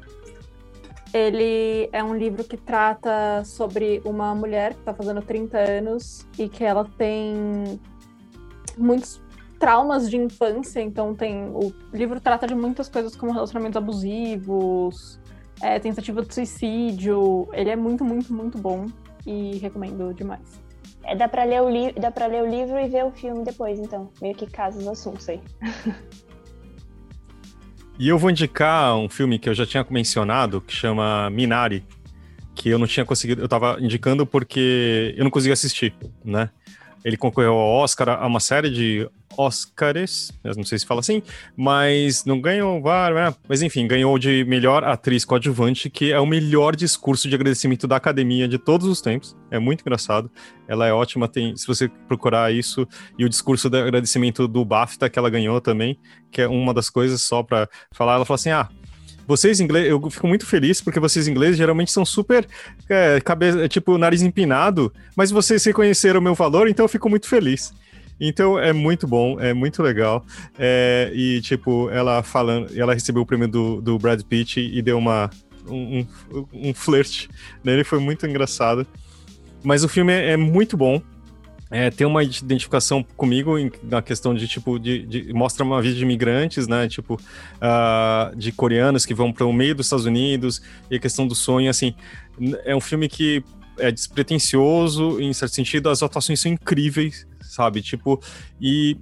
[1.12, 6.48] Ele é um livro que trata sobre uma mulher que está fazendo 30 anos e
[6.48, 7.78] que ela tem
[8.78, 9.20] muitos
[9.58, 15.20] traumas de infância, então tem o livro trata de muitas coisas como relacionamentos abusivos,
[15.60, 17.48] é, tentativa de suicídio.
[17.52, 18.86] Ele é muito, muito, muito bom
[19.26, 20.60] e recomendo demais.
[21.04, 23.44] É, dá para ler o livro, dá para ler o livro e ver o filme
[23.44, 25.40] depois, então, meio que casos assuntos aí.
[28.02, 31.84] E eu vou indicar um filme que eu já tinha mencionado, que chama Minari,
[32.52, 35.94] que eu não tinha conseguido, eu tava indicando porque eu não consegui assistir,
[36.24, 36.50] né?
[37.04, 41.22] Ele concorreu ao Oscar, a uma série de Oscars, não sei se fala assim,
[41.56, 42.82] mas não ganhou
[43.48, 47.96] mas enfim, ganhou de melhor atriz coadjuvante, que é o melhor discurso de agradecimento da
[47.96, 49.36] academia de todos os tempos.
[49.50, 50.30] É muito engraçado.
[50.68, 52.86] Ela é ótima, tem, se você procurar isso,
[53.18, 55.98] e o discurso de agradecimento do BAFTA que ela ganhou também,
[56.30, 58.68] que é uma das coisas só para falar, ela fala assim: "Ah,
[59.26, 62.46] vocês ingleses, eu fico muito feliz porque vocês ingleses geralmente são super
[62.88, 67.28] é, cabeça, tipo nariz empinado, mas vocês reconheceram o meu valor, então eu fico muito
[67.28, 67.72] feliz.
[68.20, 70.24] Então é muito bom, é muito legal.
[70.58, 74.98] É, e, tipo, ela falando, ela recebeu o prêmio do, do Brad Pitt e deu
[74.98, 75.28] uma,
[75.66, 76.00] um,
[76.32, 77.28] um, um flirt
[77.64, 78.86] nele, foi muito engraçado.
[79.62, 81.00] Mas o filme é, é muito bom.
[81.74, 85.96] É, tem uma identificação comigo em, na questão de, tipo, de, de, mostra uma vida
[85.96, 90.60] de imigrantes, né, tipo, uh, de coreanos que vão para o meio dos Estados Unidos,
[90.90, 91.94] e a questão do sonho, assim,
[92.66, 93.42] é um filme que
[93.78, 97.82] é despretensioso, em certo sentido, as atuações são incríveis, sabe?
[97.82, 98.20] Tipo,
[98.60, 98.96] e,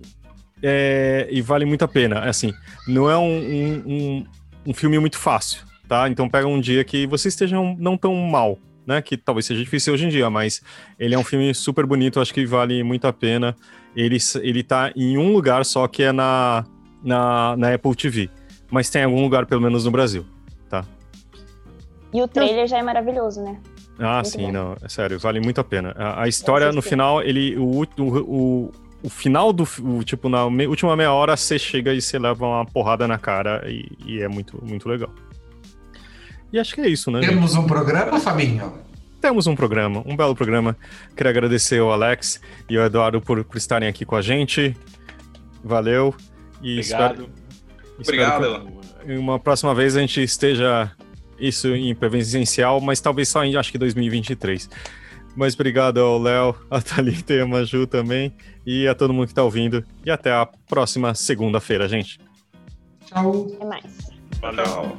[0.63, 2.21] é, e vale muito a pena.
[2.21, 2.53] Assim,
[2.87, 4.27] não é um, um,
[4.67, 6.09] um, filme muito fácil, tá?
[6.09, 9.01] Então pega um dia que você esteja não tão mal, né?
[9.01, 10.63] Que talvez seja difícil hoje em dia, mas
[10.99, 13.55] ele é um filme super bonito, acho que vale muito a pena.
[13.95, 16.65] Ele, ele tá em um lugar só que é na,
[17.03, 18.29] na, na Apple TV,
[18.71, 20.27] mas tem algum lugar pelo menos no Brasil,
[20.69, 20.85] tá?
[22.13, 23.61] E o trailer já é maravilhoso, né?
[24.01, 24.53] Ah, muito sim, bom.
[24.53, 25.95] não, é sério, vale muito a pena.
[25.97, 27.57] A, a história, no final, ele.
[27.57, 28.73] O, o, o,
[29.03, 29.69] o final do.
[29.81, 33.19] O, tipo, na me, última meia hora, você chega e você leva uma porrada na
[33.19, 35.11] cara e, e, é muito, muito legal.
[36.53, 37.21] E acho que é isso, né?
[37.21, 37.61] Temos gente?
[37.63, 38.73] um programa, Fabinho?
[39.21, 40.77] Temos um programa, um belo programa.
[41.15, 44.75] Queria agradecer ao Alex e ao Eduardo por, por estarem aqui com a gente.
[45.63, 46.15] Valeu.
[46.63, 47.31] E Obrigado.
[47.99, 48.81] Espero, Obrigado.
[49.05, 50.91] Que uma próxima vez a gente esteja
[51.41, 54.69] isso em presencial, mas talvez só em acho que 2023.
[55.37, 58.33] Mas obrigado ao Léo, a Thalita e a Maju também,
[58.67, 59.85] e a todo mundo que está ouvindo.
[60.05, 62.21] E até a próxima segunda-feira, gente.
[63.07, 63.49] Tchau.
[63.55, 64.11] Até mais.
[64.41, 64.97] Valeu.